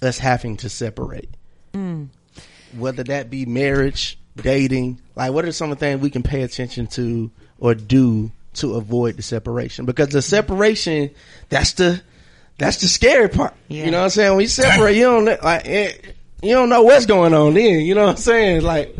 [0.00, 1.28] us having to separate?
[1.72, 2.04] Hmm.
[2.76, 6.42] whether that be marriage, dating, like what are some of the things we can pay
[6.42, 9.84] attention to or do to avoid the separation?
[9.84, 11.10] Because the separation,
[11.48, 12.02] that's the
[12.58, 13.54] that's the scary part.
[13.68, 13.86] Yeah.
[13.86, 14.30] You know what I'm saying?
[14.32, 17.80] When you separate, you don't like it, you don't know what's going on then.
[17.80, 18.62] You know what I'm saying?
[18.62, 18.96] Like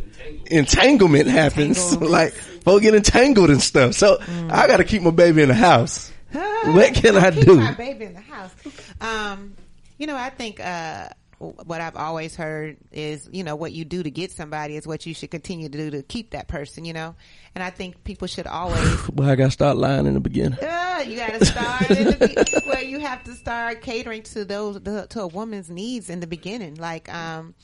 [0.46, 1.96] entanglement happens.
[2.00, 3.94] like folks get entangled and stuff.
[3.94, 4.18] So
[4.50, 6.10] I got to keep my baby in the house.
[6.64, 7.56] What can I Keep do?
[7.56, 8.54] My baby in the house.
[9.00, 9.54] Um,
[9.98, 11.08] you know, I think uh,
[11.42, 15.04] what I've always heard is, you know, what you do to get somebody is what
[15.06, 16.84] you should continue to do to keep that person.
[16.84, 17.14] You know,
[17.54, 20.58] and I think people should always Well, I got to start lying in the beginning.
[20.58, 24.80] Uh, you got to start in the where you have to start catering to those
[24.80, 26.76] the, to a woman's needs in the beginning.
[26.76, 27.54] Like, um,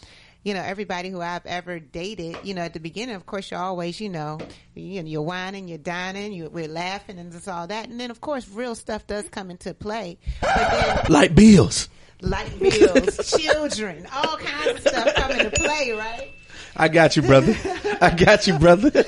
[0.44, 3.60] you know, everybody who I've ever dated, you know, at the beginning, of course, you're
[3.60, 4.38] always, you know,
[4.74, 7.88] you know, you're whining, you're dining, you, we're laughing, and just all that.
[7.88, 10.18] And then, of course, real stuff does come into play.
[10.40, 11.88] But then, Like bills.
[12.22, 16.32] Light bills, children, all kinds of stuff come into play, right?
[16.76, 17.56] I got you, brother.
[18.00, 19.04] I got you, brother.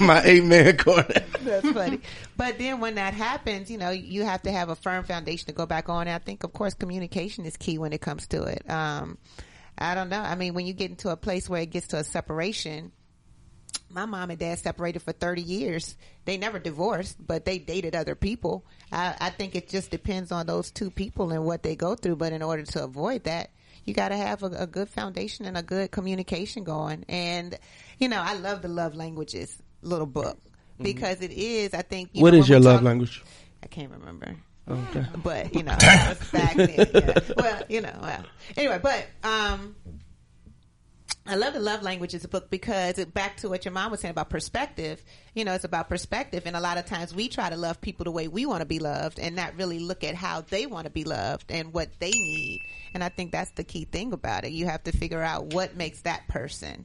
[0.00, 1.22] My eight man corner.
[1.40, 2.00] That's funny.
[2.36, 5.52] But then when that happens, you know, you have to have a firm foundation to
[5.52, 6.02] go back on.
[6.02, 8.68] And I think, of course, communication is key when it comes to it.
[8.68, 9.18] Um,
[9.78, 10.20] I don't know.
[10.20, 12.92] I mean, when you get into a place where it gets to a separation,
[13.90, 15.96] my mom and dad separated for 30 years.
[16.24, 18.64] They never divorced, but they dated other people.
[18.90, 22.16] I, I think it just depends on those two people and what they go through.
[22.16, 23.50] But in order to avoid that,
[23.84, 27.04] you got to have a, a good foundation and a good communication going.
[27.08, 27.58] And,
[27.98, 30.38] you know, I love the love languages little book
[30.80, 32.10] because it is, I think.
[32.14, 33.22] You What know, is your love talk- language?
[33.62, 34.34] I can't remember.
[34.66, 35.04] Okay.
[35.22, 36.18] But, you know, back
[36.56, 36.88] then.
[36.94, 37.18] Yeah.
[37.36, 38.24] Well, you know, well.
[38.56, 39.76] Anyway, but, um,
[41.26, 44.10] I love the love languages book because it, back to what your mom was saying
[44.10, 45.02] about perspective,
[45.32, 46.42] you know, it's about perspective.
[46.44, 48.66] And a lot of times we try to love people the way we want to
[48.66, 51.88] be loved and not really look at how they want to be loved and what
[51.98, 52.60] they need.
[52.92, 54.52] And I think that's the key thing about it.
[54.52, 56.84] You have to figure out what makes that person,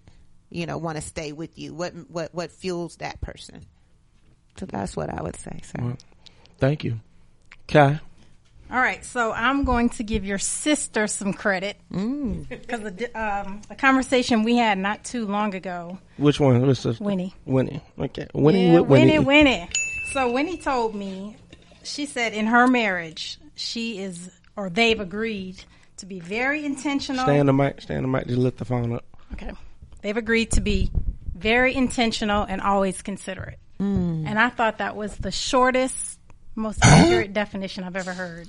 [0.49, 1.73] you know, want to stay with you.
[1.73, 3.65] What, what, what fuels that person.
[4.57, 5.97] So that's what I would say, sir.
[6.59, 6.99] Thank you.
[7.63, 7.99] Okay.
[8.71, 13.61] All right, so I'm going to give your sister some credit because the, di- um,
[13.67, 16.65] the conversation we had not too long ago, Which one?
[16.67, 16.99] What's this?
[16.99, 17.33] Winnie.
[17.45, 17.81] Winnie.
[17.97, 18.27] Okay.
[18.33, 19.17] Winnie Yeah, Winnie.
[19.17, 19.69] Winnie, Winnie.
[20.13, 21.35] So Winnie told me,
[21.83, 25.63] she said in her marriage, she is, or they've agreed
[25.97, 27.23] to be very intentional.
[27.23, 27.81] Stay on the mic.
[27.81, 28.27] Stay on the mic.
[28.27, 29.03] Just lift the phone up.
[29.33, 29.51] Okay.
[30.03, 30.91] They've agreed to be
[31.35, 33.57] very intentional and always considerate.
[33.79, 36.18] And I thought that was the shortest,
[36.55, 38.47] most accurate definition I've ever heard.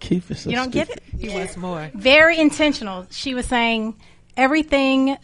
[0.00, 1.02] Keith is so You don't get it?
[1.18, 1.90] He wants more.
[1.94, 3.06] Very intentional.
[3.10, 3.98] She was saying
[4.36, 5.16] everything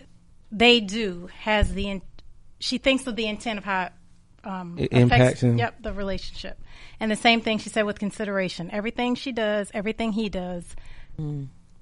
[0.50, 1.88] they do has the.
[1.90, 2.02] In,
[2.58, 3.92] she thinks of the intent of how it,
[4.44, 5.58] um, It affects- impacts him.
[5.58, 6.58] Yep, the relationship.
[6.98, 8.70] And the same thing she said with consideration.
[8.70, 10.64] Everything she does, everything he does.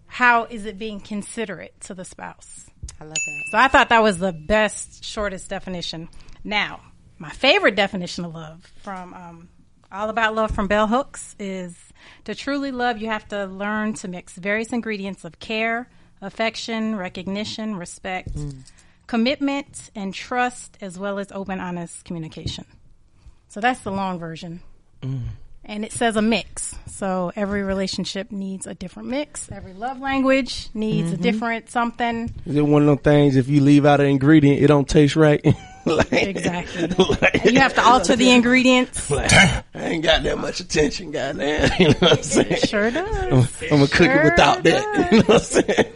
[0.06, 2.66] How is it being considerate to the spouse?
[3.00, 3.44] I love that.
[3.50, 6.08] So I thought that was the best, shortest definition.
[6.44, 6.80] Now,
[7.18, 9.48] my favorite definition of love from um,
[9.92, 11.76] All About Love from Bell Hooks is
[12.24, 15.86] to truly love, you have to learn to mix various ingredients of care,
[16.22, 18.54] affection, recognition, respect, mm.
[19.06, 22.64] commitment, and trust, as well as open, honest communication.
[23.48, 24.62] So that's the long version.
[25.02, 25.24] Mm.
[25.64, 26.74] And it says a mix.
[26.86, 29.52] So every relationship needs a different mix.
[29.52, 31.22] Every love language needs a mm-hmm.
[31.22, 32.32] different something.
[32.46, 33.36] Is it one of them things?
[33.36, 35.44] If you leave out an ingredient, it don't taste right.
[35.86, 36.86] Like- Exactly.
[37.20, 39.10] like- you have to alter the ingredients.
[39.10, 41.70] like, I ain't got that much attention, goddamn.
[41.80, 42.56] You know what I'm saying?
[42.66, 43.62] Sure I'm, does.
[43.62, 45.12] I'm gonna cook it Sure without that.
[45.12, 45.92] You know what I'm saying?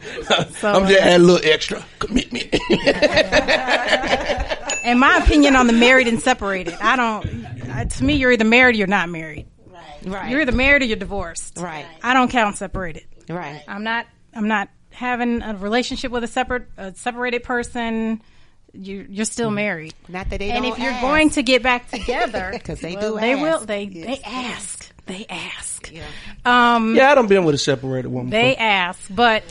[0.58, 2.52] So, I'm just adding a little extra commitment.
[4.84, 7.44] In my opinion, on the married and separated, I don't.
[7.70, 9.46] uh, To me, you're either married or you're not married.
[9.66, 9.82] Right.
[10.04, 10.30] Right.
[10.30, 11.58] You're either married or you're divorced.
[11.58, 11.86] Right.
[12.02, 13.04] I don't count separated.
[13.28, 13.62] right.
[13.66, 14.06] I'm not.
[14.34, 18.22] I'm not having a relationship with a separate, a separated person.
[18.72, 19.94] You, you're still married.
[20.08, 21.00] Not that they and don't if you're ask.
[21.02, 23.42] going to get back together, 'Cause they well, do They ask.
[23.42, 23.60] will.
[23.66, 24.92] They they ask.
[25.06, 25.90] They ask.
[26.44, 28.30] Um, yeah, I don't been with a separated woman.
[28.30, 28.66] they before.
[28.66, 29.44] ask, but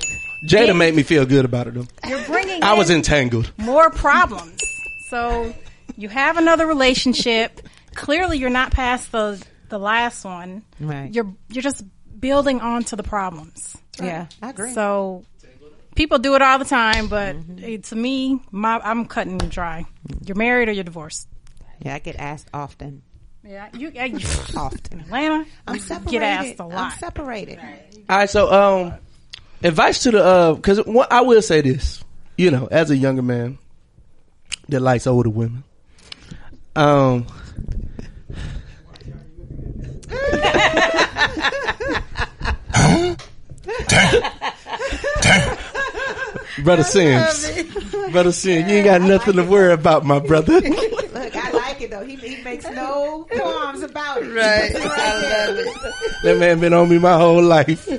[0.48, 0.74] Jada Yeah.
[0.74, 1.88] made me feel good about it though.
[2.08, 2.62] you're bringing.
[2.62, 3.52] I was entangled.
[3.58, 4.62] more problems.
[5.10, 5.54] So
[5.98, 7.62] you have another relationship.
[7.96, 10.62] Clearly, you're not past the the last one.
[10.80, 11.12] Right.
[11.14, 11.84] You're you're just
[12.20, 13.76] building on to the problems.
[14.00, 14.74] Yeah, I agree.
[14.74, 15.24] So
[15.96, 19.86] people do it all the time, but eh, to me, my I'm cutting dry.
[20.26, 21.28] You're married or you're divorced.
[21.80, 23.02] yeah, I get asked often.
[23.44, 24.28] Yeah, you, eh, you
[24.58, 25.02] Often.
[25.02, 25.46] Atlanta.
[25.68, 26.12] I'm separated.
[26.12, 26.94] Get asked a lot.
[26.94, 27.60] I'm separated.
[28.10, 28.94] All right, so um,
[29.64, 30.80] advice to the uh, because
[31.12, 32.04] I will say this,
[32.38, 33.60] you know, as a younger man
[34.70, 35.64] that likes older women,
[36.76, 37.28] um,
[46.64, 47.52] brother Sims,
[48.12, 50.62] brother Sims, you ain't got nothing to worry about, my brother.
[50.62, 52.06] Look, I like it though.
[52.06, 54.34] He, he makes no qualms about it.
[54.34, 54.72] Right.
[54.76, 56.24] I love it.
[56.24, 57.88] That man been on me my whole life.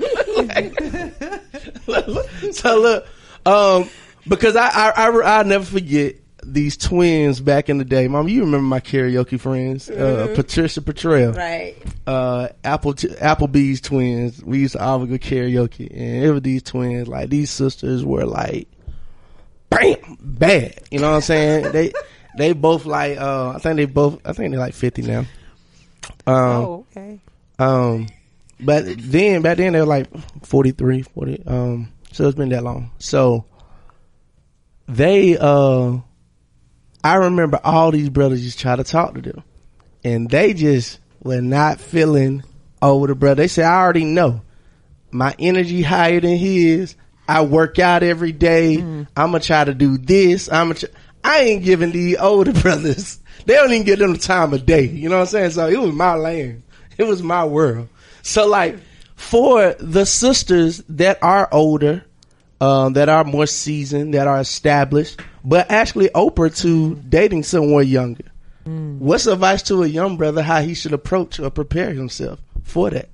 [2.53, 3.07] so look,
[3.45, 3.89] um,
[4.29, 6.17] because I, I, I, I'll never forget
[6.53, 8.09] these twins back in the day.
[8.09, 11.75] Mom, you remember my karaoke friends, uh, Patricia Petrell, Right.
[12.07, 14.43] uh, Apple, Applebee's twins.
[14.45, 18.25] We used to always go karaoke and it was these twins, like these sisters were
[18.25, 18.69] like,
[19.71, 20.81] bam, bad.
[20.91, 21.73] You know what I'm saying?
[21.73, 21.93] they,
[22.37, 25.21] they both like, uh, I think they both, I think they're like 50 now.
[26.27, 27.21] Um, Oh, okay.
[27.59, 28.07] um,
[28.61, 30.07] but then back then they were like
[30.45, 31.43] 43, 40.
[31.47, 32.91] Um, so it's been that long.
[32.99, 33.45] So
[34.89, 35.99] they, uh,
[37.07, 39.45] I remember all these brothers just try to talk to them,
[40.03, 42.43] and they just were not feeling
[42.83, 43.43] over the brother.
[43.43, 44.43] They said, "I already know
[45.13, 46.97] my energy higher than his.
[47.29, 48.79] I work out every day.
[48.79, 49.07] Mm.
[49.17, 50.51] I'm gonna try to do this.
[50.51, 50.89] I'm gonna.
[51.23, 53.21] I ain't giving the older brothers.
[53.45, 54.87] They don't even give them the time of day.
[54.87, 55.51] You know what I'm saying?
[55.51, 56.65] So it was my land.
[56.99, 57.89] It was my world.
[58.23, 58.79] So like
[59.15, 62.05] for the sisters that are older,
[62.61, 68.25] um, that are more seasoned, that are established, but actually open to dating someone younger.
[68.65, 73.09] What's advice to a young brother how he should approach or prepare himself for that?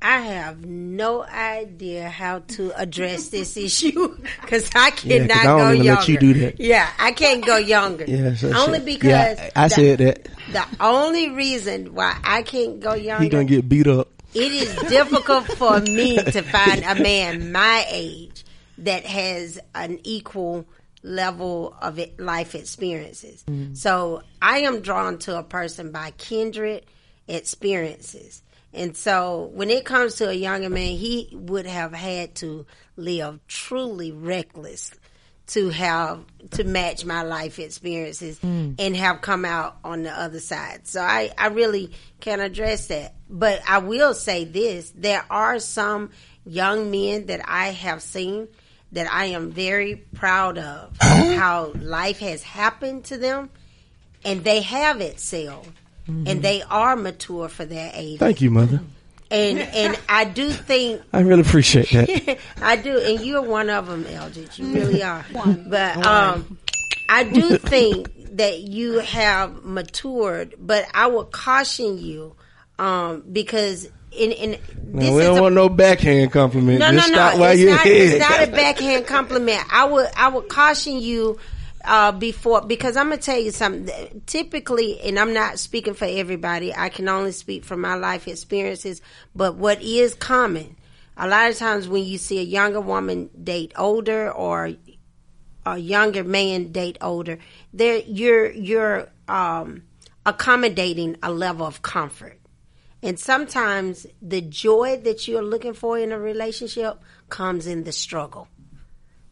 [0.00, 5.58] I have no idea how to address this issue because I Yeah, cannot I don't
[5.58, 5.92] go younger.
[6.00, 6.58] let you do that.
[6.60, 8.04] Yeah, I can't go younger.
[8.08, 10.28] Yeah, so only because Yeah, I the- said that.
[10.50, 14.08] The only reason why I can't go younger, He gonna get beat up.
[14.34, 18.44] It is difficult for me to find a man my age
[18.78, 20.66] that has an equal
[21.02, 23.44] level of life experiences.
[23.44, 23.74] Mm-hmm.
[23.74, 26.84] So I am drawn to a person by kindred
[27.28, 28.42] experiences.
[28.72, 32.66] And so when it comes to a younger man, he would have had to
[32.96, 34.92] live truly reckless
[35.48, 38.74] to have to match my life experiences mm.
[38.78, 40.86] and have come out on the other side.
[40.86, 43.14] So I, I really can't address that.
[43.28, 46.10] But I will say this there are some
[46.44, 48.48] young men that I have seen
[48.92, 53.50] that I am very proud of how life has happened to them
[54.24, 55.70] and they have excelled
[56.06, 56.40] and mm-hmm.
[56.40, 58.18] they are mature for their age.
[58.18, 58.80] Thank you, mother.
[59.32, 62.38] And and I do think I really appreciate that.
[62.62, 64.58] I do, and you're one of them, Eldridge.
[64.58, 65.24] You really are.
[65.66, 66.58] But um,
[67.08, 70.54] I do think that you have matured.
[70.58, 72.36] But I would caution you
[72.78, 76.80] um, because in in this Now, we is don't a want no backhand compliment.
[76.80, 77.28] no, Just no, no.
[77.30, 77.96] stop while It's you're not, ahead.
[77.96, 79.62] it's not a backhand compliment.
[79.72, 81.38] I would, I would caution you
[81.84, 84.22] uh, before because I'm gonna tell you something.
[84.26, 86.74] Typically, and I'm not speaking for everybody.
[86.74, 89.02] I can only speak from my life experiences.
[89.34, 90.76] But what is common,
[91.16, 94.72] a lot of times when you see a younger woman date older or
[95.64, 97.38] a younger man date older,
[97.72, 99.82] there you're you're um,
[100.24, 102.38] accommodating a level of comfort.
[103.02, 108.46] And sometimes the joy that you're looking for in a relationship comes in the struggle.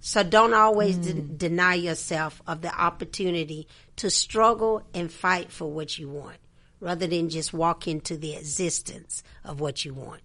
[0.00, 5.98] So don't always de- deny yourself of the opportunity to struggle and fight for what
[5.98, 6.38] you want
[6.80, 10.22] rather than just walk into the existence of what you want.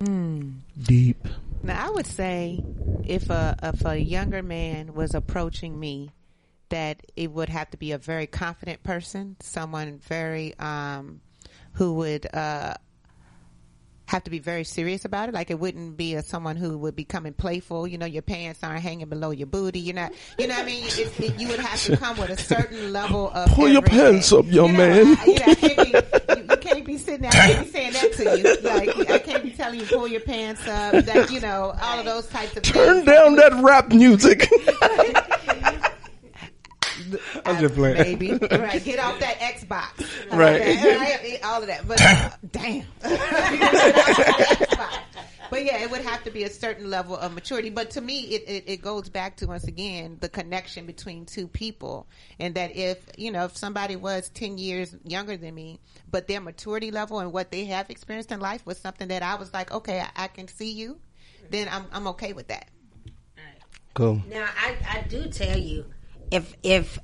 [0.00, 0.50] Hmm.
[0.80, 1.26] Deep.
[1.62, 2.62] Now, I would say
[3.04, 6.10] if a if a younger man was approaching me,
[6.68, 11.20] that it would have to be a very confident person, someone very um,
[11.72, 12.74] who would uh,
[14.06, 15.34] have to be very serious about it.
[15.34, 17.86] Like it wouldn't be a, someone who would be coming playful.
[17.86, 19.80] You know, your pants aren't hanging below your booty.
[19.80, 20.12] You're not.
[20.38, 20.84] You know what I mean?
[20.84, 24.32] It, it, you would have to come with a certain level of Pull your pants
[24.32, 25.16] up, young You know, man.
[25.18, 25.88] I- you, know, I can't be,
[26.40, 27.30] you, you can't be sitting there.
[27.32, 28.56] I can't be saying that to you.
[28.62, 31.04] Like I can't be telling you pull your pants up.
[31.04, 33.06] That you know all of those types of Turn things.
[33.06, 34.48] down that rap music.
[37.44, 37.96] I'm just playing.
[37.96, 38.84] Baby, right?
[38.84, 40.60] Get off that Xbox, Right.
[40.60, 42.86] Right, All of that, but uh, damn.
[45.48, 47.70] But yeah, it would have to be a certain level of maturity.
[47.70, 51.46] But to me, it, it, it goes back to once again the connection between two
[51.46, 52.08] people,
[52.40, 55.78] and that if you know if somebody was ten years younger than me,
[56.10, 59.36] but their maturity level and what they have experienced in life was something that I
[59.36, 60.98] was like, okay, I, I can see you,
[61.50, 62.66] then I'm I'm okay with that.
[63.96, 64.20] Cool.
[64.28, 65.86] Now, I, I do tell you,
[66.30, 66.98] if if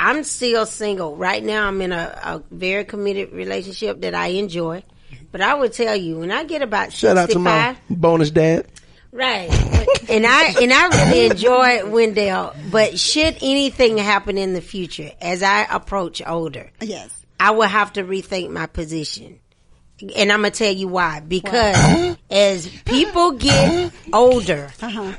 [0.00, 4.82] I'm still single right now, I'm in a, a very committed relationship that I enjoy.
[5.30, 8.30] But I would tell you, when I get about Shout out to 65, my bonus
[8.30, 8.66] dad.
[9.10, 9.48] Right.
[10.10, 15.42] and I and I really enjoy Wendell, but should anything happen in the future as
[15.42, 17.10] I approach older, Yes.
[17.40, 19.40] I will have to rethink my position.
[20.14, 21.20] And I'm gonna tell you why.
[21.20, 25.12] Because as people get older, Uh-huh.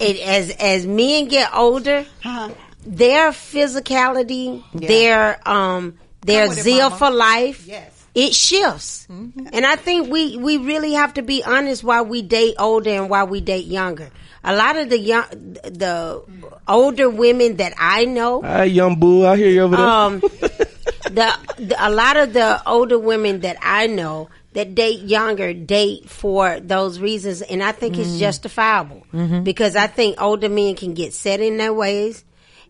[0.00, 2.50] it, as as men get older, Uh-huh.
[2.86, 6.96] Their physicality, their um, their Come it, zeal mama.
[6.96, 8.04] for life, Yes.
[8.14, 9.06] it shifts.
[9.08, 13.10] And I think we we really have to be honest why we date older and
[13.10, 14.10] why we date younger.
[14.44, 16.22] A lot of the young, the
[16.68, 19.26] older women that I know, Hi, young boo.
[19.26, 19.86] I hear you over there.
[19.86, 25.52] um, the, the a lot of the older women that I know that date younger
[25.52, 29.04] date for those reasons, and I think it's justifiable
[29.42, 32.24] because I think older men can get set in their ways.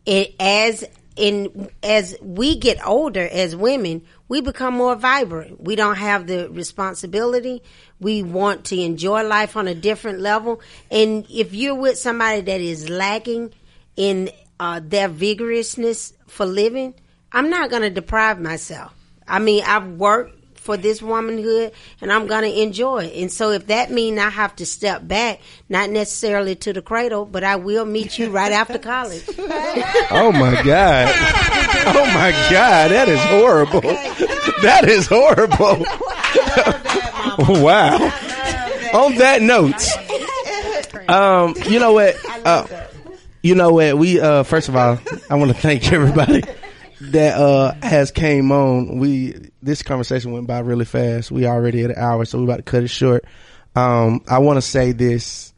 [0.07, 0.85] It as
[1.17, 5.63] in as we get older as women, we become more vibrant.
[5.63, 7.63] We don't have the responsibility.
[8.01, 10.61] We want to enjoy life on a different level.
[10.91, 13.55] And if you're with somebody that is lacking
[13.97, 14.31] in
[14.61, 16.95] uh, their vigorousness for living,
[17.33, 18.93] I'm not going to deprive myself.
[19.27, 20.36] I mean, I've worked
[20.67, 23.23] for this womanhood and I'm going to enjoy it.
[23.23, 27.25] And so if that means I have to step back, not necessarily to the cradle,
[27.25, 29.25] but I will meet you right after college.
[30.09, 31.09] Oh my god.
[31.87, 32.91] Oh my god.
[32.91, 33.83] That is horrible.
[34.63, 35.85] That is horrible.
[37.63, 37.97] wow.
[38.95, 42.17] On that note, um, you know what?
[42.47, 42.67] Uh,
[43.43, 43.99] you know what?
[43.99, 44.99] We uh, first of all,
[45.29, 46.43] I want to thank everybody
[47.01, 48.99] that uh has came on.
[48.99, 51.31] We this conversation went by really fast.
[51.31, 53.25] We already at an hour, so we about to cut it short.
[53.75, 55.53] Um, I want to say this.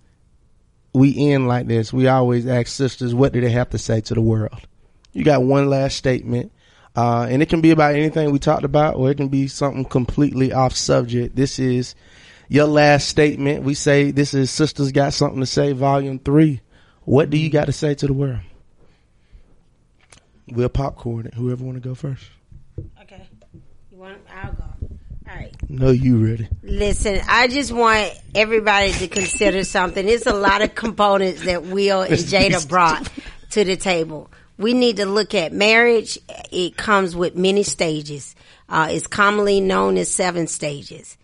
[0.93, 1.93] We end like this.
[1.93, 4.67] We always ask sisters, what do they have to say to the world?
[5.13, 6.53] You got one last statement.
[6.97, 9.85] Uh, and it can be about anything we talked about, or it can be something
[9.85, 11.37] completely off subject.
[11.37, 11.95] This is
[12.49, 13.63] your last statement.
[13.63, 16.61] We say this is Sisters Got Something to Say, Volume 3.
[17.05, 18.41] What do you got to say to the world?
[20.53, 21.35] We'll popcorn it.
[21.35, 22.25] Whoever want to go first.
[23.03, 23.27] Okay.
[23.91, 24.19] You want?
[24.35, 24.65] I'll go.
[25.29, 25.55] All right.
[25.69, 26.49] No, you ready?
[26.63, 30.07] Listen, I just want everybody to consider something.
[30.07, 33.11] There's a lot of components that Will and Jada brought
[33.51, 34.31] to the table.
[34.57, 36.19] We need to look at marriage.
[36.51, 38.35] It comes with many stages.
[38.69, 41.17] Uh, it's commonly known as seven stages.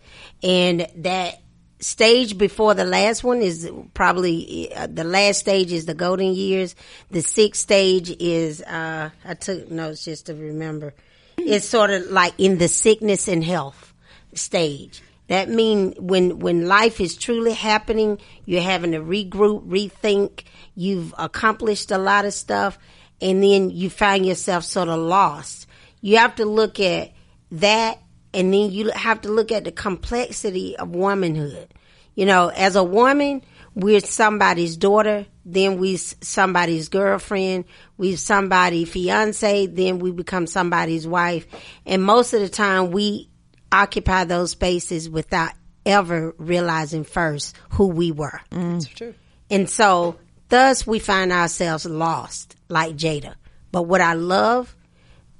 [0.43, 1.41] And that
[1.79, 6.75] stage before the last one is probably uh, the last stage is the golden years.
[7.11, 10.93] The sixth stage is uh, I took notes just to remember.
[11.37, 13.93] It's sort of like in the sickness and health
[14.33, 15.01] stage.
[15.27, 20.43] That mean when when life is truly happening, you're having to regroup, rethink.
[20.75, 22.77] You've accomplished a lot of stuff,
[23.21, 25.67] and then you find yourself sort of lost.
[26.01, 27.11] You have to look at
[27.51, 27.99] that
[28.35, 31.73] and then you have to look at the complexity of womanhood.
[32.15, 33.41] You know, as a woman,
[33.73, 37.65] we're somebody's daughter, then we somebody's girlfriend,
[37.97, 41.47] we somebody fiance, then we become somebody's wife.
[41.85, 43.29] And most of the time we
[43.71, 45.51] occupy those spaces without
[45.85, 48.41] ever realizing first who we were.
[48.51, 48.73] Mm.
[48.73, 49.13] That's true.
[49.49, 50.17] And so
[50.49, 53.35] thus we find ourselves lost like Jada.
[53.71, 54.75] But what I love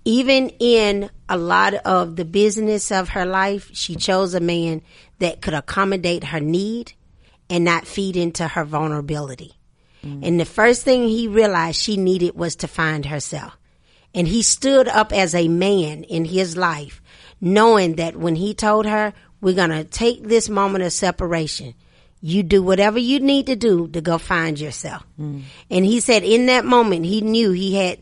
[0.06, 4.84] even in a lot of the business of her life, she chose a man
[5.20, 6.94] that could accommodate her need
[7.50, 9.54] and not feed into her vulnerability.
[10.04, 10.26] Mm.
[10.26, 13.58] And the first thing he realized she needed was to find herself.
[14.14, 17.02] And he stood up as a man in his life,
[17.42, 21.74] knowing that when he told her, we're going to take this moment of separation.
[22.22, 25.06] You do whatever you need to do to go find yourself.
[25.20, 25.44] Mm.
[25.70, 28.00] And he said in that moment, he knew he had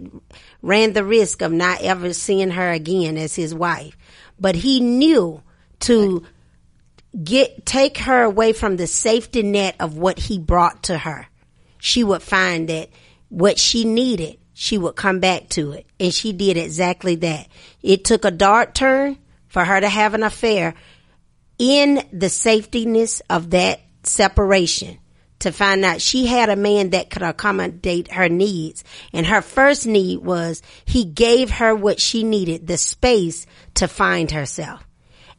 [0.63, 3.95] ran the risk of not ever seeing her again as his wife.
[4.39, 5.43] But he knew
[5.81, 6.23] to
[7.21, 11.27] get, take her away from the safety net of what he brought to her.
[11.77, 12.89] She would find that
[13.27, 15.85] what she needed, she would come back to it.
[15.99, 17.47] And she did exactly that.
[17.83, 19.17] It took a dark turn
[19.49, 20.75] for her to have an affair
[21.59, 24.97] in the safetyness of that separation
[25.43, 28.81] to find out she had a man that could accommodate her needs.
[29.11, 34.31] And her first need was he gave her what she needed, the space to find
[34.31, 34.87] herself.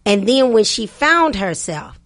[0.05, 1.99] And then when she found herself,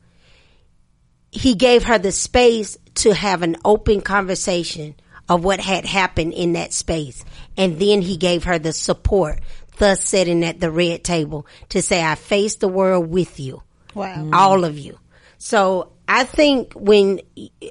[1.32, 4.94] he gave her the space to have an open conversation
[5.28, 7.24] of what had happened in that space.
[7.56, 9.40] And then he gave her the support,
[9.78, 13.60] thus sitting at the red table to say, I face the world with you.
[13.92, 14.30] Wow.
[14.32, 15.00] All of you.
[15.38, 17.20] So I think when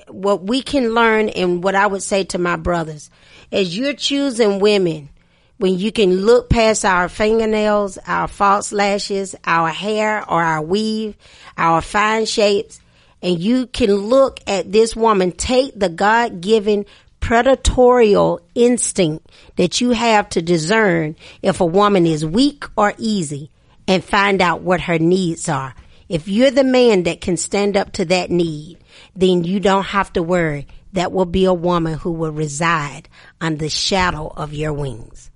[0.10, 3.10] what we can learn and what I would say to my brothers,
[3.52, 5.10] as you're choosing women,
[5.58, 11.18] when you can look past our fingernails, our false lashes, our hair or our weave,
[11.58, 12.80] our fine shapes,
[13.24, 16.86] and you can look at this woman, take the God given
[17.20, 23.50] predatorial instinct that you have to discern if a woman is weak or easy
[23.88, 25.74] and find out what her needs are.
[26.10, 28.78] If you're the man that can stand up to that need,
[29.16, 30.68] then you don't have to worry.
[30.94, 33.10] That will be a woman who will reside
[33.42, 35.30] under the shadow of your wings.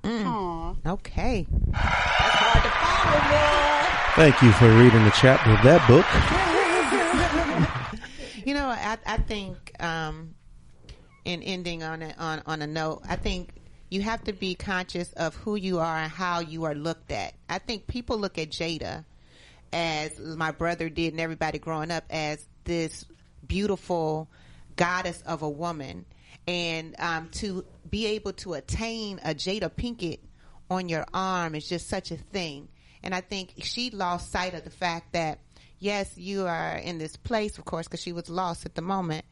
[0.85, 1.45] Okay.
[1.71, 6.05] That's hard to follow, Thank you for reading the chapter of that book.
[8.43, 10.33] You know, I, I think, um,
[11.25, 13.53] in ending on a, on, on a note, I think
[13.89, 17.35] you have to be conscious of who you are and how you are looked at.
[17.47, 19.05] I think people look at Jada
[19.73, 23.05] as my brother did and everybody growing up as this
[23.45, 24.29] beautiful
[24.75, 26.05] goddess of a woman.
[26.47, 30.19] And um, to be able to attain a Jada Pinkett
[30.69, 32.67] on your arm is just such a thing.
[33.03, 35.39] And I think she lost sight of the fact that,
[35.79, 39.25] yes, you are in this place, of course, because she was lost at the moment,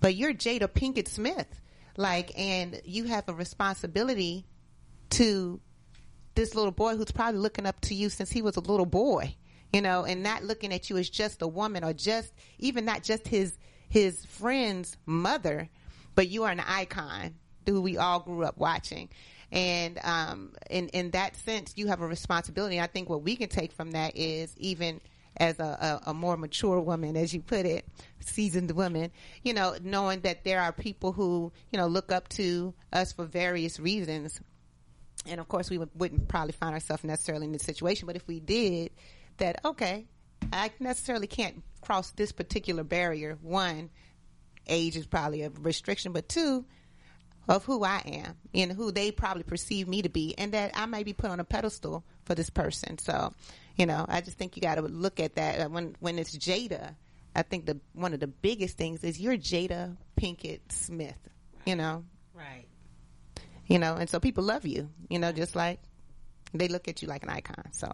[0.00, 1.60] but you're Jada Pinkett Smith.
[1.96, 4.46] Like, and you have a responsibility
[5.10, 5.60] to
[6.34, 9.36] this little boy who's probably looking up to you since he was a little boy,
[9.74, 13.02] you know, and not looking at you as just a woman or just even not
[13.02, 15.68] just his his friend's mother,
[16.14, 17.34] but you are an icon
[17.66, 19.08] who we all grew up watching.
[19.50, 22.80] And um, in in that sense, you have a responsibility.
[22.80, 25.00] I think what we can take from that is even
[25.38, 27.84] as a, a, a more mature woman, as you put it,
[28.20, 29.10] seasoned woman,
[29.42, 33.24] you know, knowing that there are people who you know look up to us for
[33.24, 34.40] various reasons
[35.26, 38.26] and of course we would, wouldn't probably find ourselves necessarily in this situation but if
[38.26, 38.90] we did
[39.38, 40.06] that okay
[40.52, 43.38] i necessarily can't cross this particular barrier.
[43.42, 43.90] One
[44.66, 46.64] age is probably a restriction but two
[47.46, 50.86] of who i am and who they probably perceive me to be and that i
[50.86, 52.98] may be put on a pedestal for this person.
[52.98, 53.32] So
[53.76, 55.60] you know i just think you got to look at that.
[55.60, 56.94] Uh, when when it's jada
[57.36, 61.18] i think the one of the biggest things is you're jada pinkett smith
[61.66, 62.04] you know?
[62.34, 62.66] Right.
[63.66, 65.80] you know, and so people love you, you know, just like
[66.52, 67.72] they look at you like an icon.
[67.72, 67.90] So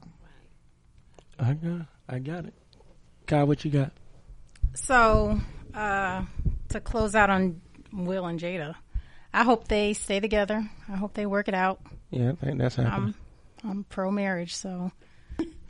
[1.41, 2.55] I got, I got it.
[3.27, 3.93] Kyle, what you got?
[4.75, 5.41] So,
[5.75, 6.25] uh,
[6.69, 7.61] to close out on
[7.93, 8.75] Will and Jada,
[9.33, 10.69] I hope they stay together.
[10.89, 11.81] I hope they work it out.
[12.11, 13.15] Yeah, I think that's happening.
[13.65, 14.91] I'm I'm pro marriage, so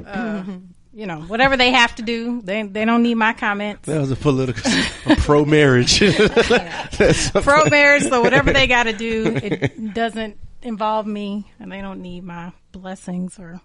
[0.06, 0.44] uh,
[0.92, 3.86] you know whatever they have to do, they they don't need my comments.
[3.86, 4.70] that was a political,
[5.18, 5.98] pro marriage.
[7.42, 12.00] pro marriage, so whatever they got to do, it doesn't involve me, and they don't
[12.00, 13.60] need my blessings or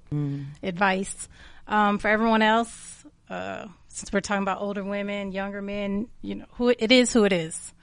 [0.64, 1.30] advice.
[1.68, 6.46] Um, for everyone else, uh, since we're talking about older women, younger men, you know,
[6.54, 7.74] who it is, who it is,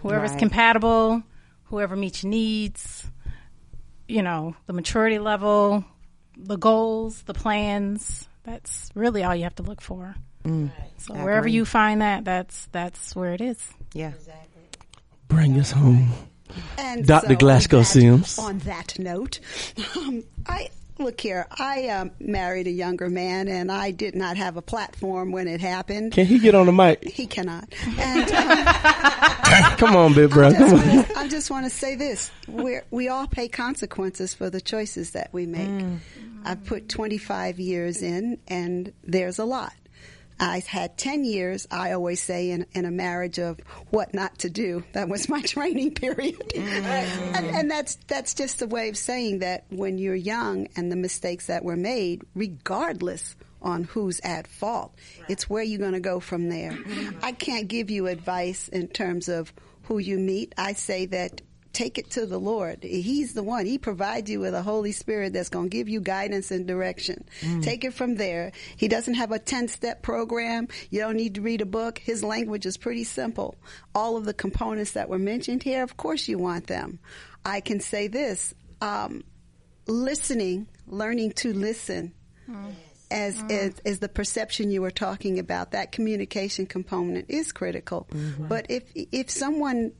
[0.00, 0.38] whoever's Right.
[0.38, 1.22] compatible,
[1.64, 3.06] whoever meets your needs,
[4.06, 5.84] you know, the maturity level,
[6.36, 8.28] the goals, the plans.
[8.44, 10.14] That's really all you have to look for.
[10.44, 11.52] So I wherever agree.
[11.52, 13.58] you find that, that's that's where it is.
[13.94, 14.12] Yeah.
[15.28, 16.10] Bring us home.
[16.76, 17.28] And Dr.
[17.28, 18.38] so Glasgow on Sims.
[18.38, 19.40] On that note,
[19.96, 21.46] um, I look here.
[21.58, 25.60] I um, married a younger man, and I did not have a platform when it
[25.60, 26.12] happened.
[26.12, 27.02] Can he get on the mic?
[27.04, 27.72] He cannot.
[27.98, 28.66] And um,
[29.76, 30.48] Come on, big bro.
[30.48, 34.48] I just wanna- I just want to say this: we we all pay consequences for
[34.50, 35.84] the choices that we make.
[36.44, 39.72] I've put 25 years in, and there's a lot.
[40.42, 43.60] I had 10 years, I always say, in, in a marriage of
[43.90, 44.82] what not to do.
[44.92, 46.52] That was my training period.
[46.54, 46.66] Mm.
[47.36, 50.96] and, and that's, that's just a way of saying that when you're young and the
[50.96, 54.92] mistakes that were made, regardless on who's at fault,
[55.28, 56.72] it's where you're going to go from there.
[56.72, 57.18] Mm-hmm.
[57.22, 59.52] I can't give you advice in terms of
[59.84, 60.54] who you meet.
[60.58, 61.40] I say that
[61.72, 62.82] take it to the Lord.
[62.82, 63.66] He's the one.
[63.66, 67.24] He provides you with a Holy Spirit that's going to give you guidance and direction.
[67.40, 67.62] Mm.
[67.62, 68.52] Take it from there.
[68.76, 70.68] He doesn't have a 10 step program.
[70.90, 71.98] You don't need to read a book.
[71.98, 73.56] His language is pretty simple.
[73.94, 76.98] All of the components that were mentioned here, of course you want them.
[77.44, 79.24] I can say this, um,
[79.86, 82.12] listening, learning to listen
[82.48, 82.72] mm.
[83.10, 83.50] as, mm.
[83.50, 88.46] as as the perception you were talking about that communication component is critical mm-hmm.
[88.46, 89.92] but if if someone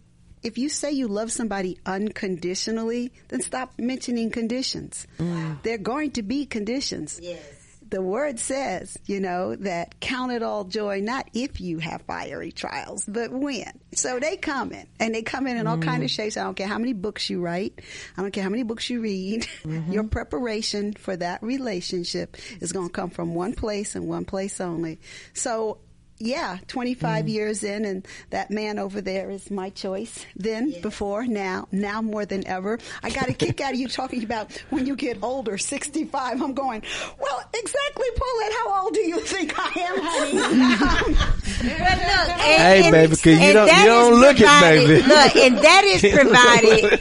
[0.43, 5.63] if you say you love somebody unconditionally then stop mentioning conditions mm.
[5.63, 7.63] they're going to be conditions Yes
[7.93, 12.51] the word says, you know, that count it all joy, not if you have fiery
[12.51, 13.71] trials, but when.
[13.93, 16.15] So they come in, and they come in in all kind of mm.
[16.15, 16.39] shapes.
[16.39, 17.83] I don't care how many books you write.
[18.17, 19.47] I don't care how many books you read.
[19.63, 19.93] Mm-hmm.
[19.93, 24.61] Your preparation for that relationship is going to come from one place and one place
[24.61, 24.99] only.
[25.35, 25.79] So,
[26.19, 27.29] yeah, 25 mm.
[27.29, 30.25] years in, and that man over there is my choice.
[30.37, 32.79] Then, before, now, now more than ever.
[33.03, 36.41] I got a kick out of you talking about when you get older, 65.
[36.41, 36.83] I'm going,
[37.21, 41.17] well, exactly, Paulette, how old do you think I am, honey?
[41.63, 45.03] Hey, baby, 'cause you don't- you don't look it, baby.
[45.03, 47.01] Look, and that is provided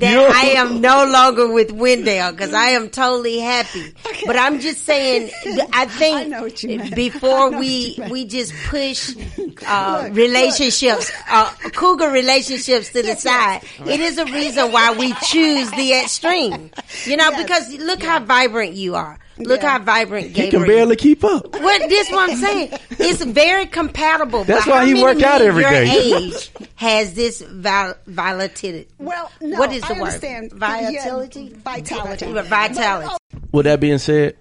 [0.00, 3.94] that I am no longer with Wendell because I am totally happy.
[4.26, 5.30] But I'm just saying,
[5.72, 6.92] I think I know what you meant.
[6.92, 9.14] I before know we what you we just push
[9.66, 15.12] uh, Look, relationships, uh, cougar relationships to the side, it is a reason why we
[15.24, 16.70] choose the extreme.
[17.04, 17.42] You know, Yes.
[17.42, 19.18] because look how vibrant you are.
[19.38, 19.72] Look Yeah.
[19.78, 21.52] how vibrant He can barely keep up.
[21.60, 22.70] What this what I'm saying?
[22.92, 24.44] It's very compatible.
[24.44, 26.14] That's why he many work out men every your day.
[26.16, 28.88] age has this val- volatility.
[28.98, 29.98] Well, no, what is the I word?
[30.06, 30.52] understand.
[30.52, 31.40] Vitality.
[31.52, 32.32] Yeah, vitality.
[32.32, 33.14] Vitality.
[33.52, 34.36] With that being said,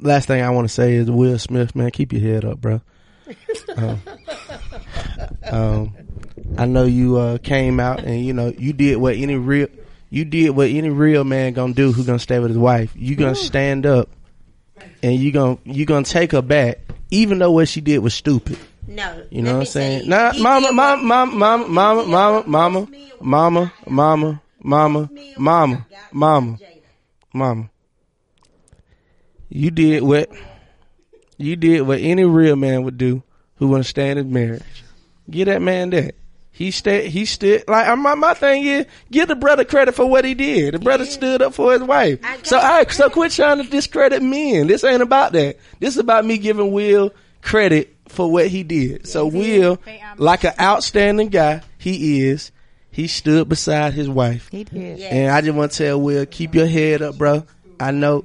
[0.00, 2.80] last thing I want to say is Will Smith, man, keep your head up, bro.
[3.76, 4.02] Um,
[5.50, 5.96] um,
[6.58, 9.68] I know you uh, came out and you know you did what any real
[10.10, 12.92] you did what any real man gonna do who gonna stay with his wife.
[12.96, 14.08] You gonna stand up
[15.02, 16.78] and you gonna you gonna take her back,
[17.10, 18.58] even though what she did was stupid.
[18.86, 19.24] No.
[19.30, 20.08] You know what I'm saying?
[20.08, 22.88] Nah, mama, mama, mama, mama, mama, mama,
[23.20, 26.58] mama, mama, mama, mama, mama,
[27.32, 27.70] mama.
[29.50, 30.30] You did what
[31.36, 33.22] you did what any real man would do
[33.56, 34.62] who want to stay in his marriage.
[35.28, 36.14] Give that man that.
[36.52, 37.08] He stayed.
[37.10, 37.64] He stood.
[37.68, 40.74] Like my my thing is, give the brother credit for what he did.
[40.74, 42.20] The brother stood up for his wife.
[42.22, 44.66] I So I so quit trying to discredit men.
[44.66, 45.56] This ain't about that.
[45.78, 49.06] This is about me giving Will credit for what he did.
[49.06, 52.52] So Will, Pay like an outstanding guy, he is.
[52.90, 54.48] He stood beside his wife.
[54.50, 54.98] He did.
[54.98, 55.14] Yeah.
[55.14, 57.46] And I just want to tell Will, keep your head up, bro.
[57.78, 58.24] I know.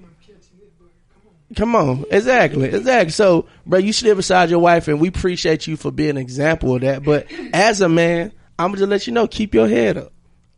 [1.55, 3.11] Come on, exactly, exactly.
[3.11, 6.73] So, bro, you stood beside your wife, and we appreciate you for being an example
[6.73, 7.03] of that.
[7.03, 10.13] But as a man, I'm gonna just let you know, keep your head up.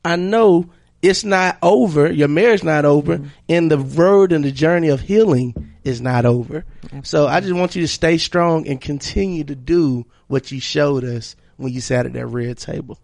[0.05, 0.69] I know
[1.01, 2.11] it's not over.
[2.11, 3.27] Your marriage not over, mm-hmm.
[3.49, 6.63] and the road and the journey of healing is not over.
[7.03, 11.03] So, I just want you to stay strong and continue to do what you showed
[11.03, 12.97] us when you sat at that red table.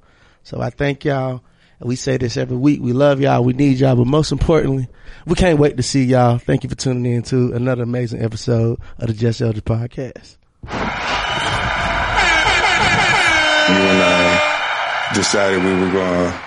[0.43, 1.43] So, I thank y'all.
[1.85, 2.81] We say this every week.
[2.81, 3.43] We love y'all.
[3.43, 3.95] We need y'all.
[3.95, 4.87] But most importantly,
[5.25, 6.37] we can't wait to see y'all.
[6.37, 10.37] Thank you for tuning in to another amazing episode of the Just Elders podcast.
[13.69, 16.39] you and I decided we were going to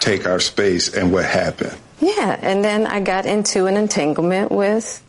[0.00, 1.76] take our space and what happened.
[2.00, 5.02] Yeah, and then I got into an entanglement with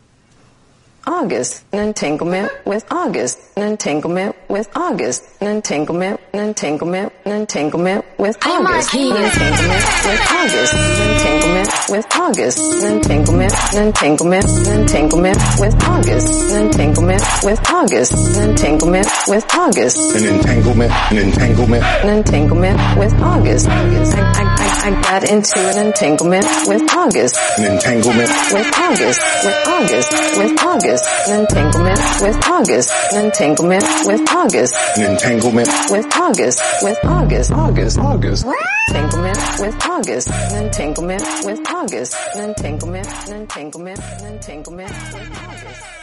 [1.09, 8.05] August, an entanglement with August, an entanglement with August, an entanglement, an entanglement, an entanglement
[8.19, 14.81] with August, an entanglement with August, an entanglement with August, an entanglement, an entanglement, an
[14.81, 21.83] entanglement with August, an entanglement with August, an entanglement with August, An entanglement, an entanglement.
[21.83, 23.67] an entanglement with August.
[23.67, 27.35] I, I, I, I got into an entanglement with August.
[27.57, 34.29] An entanglement, with August, with August, with August, an entanglement with August, an entanglement with
[34.29, 38.45] August, an entanglement, with August, with August, August, August.
[38.89, 45.98] entanglement with August, an entanglement with August, an entanglement, an entanglement, an entanglement with August.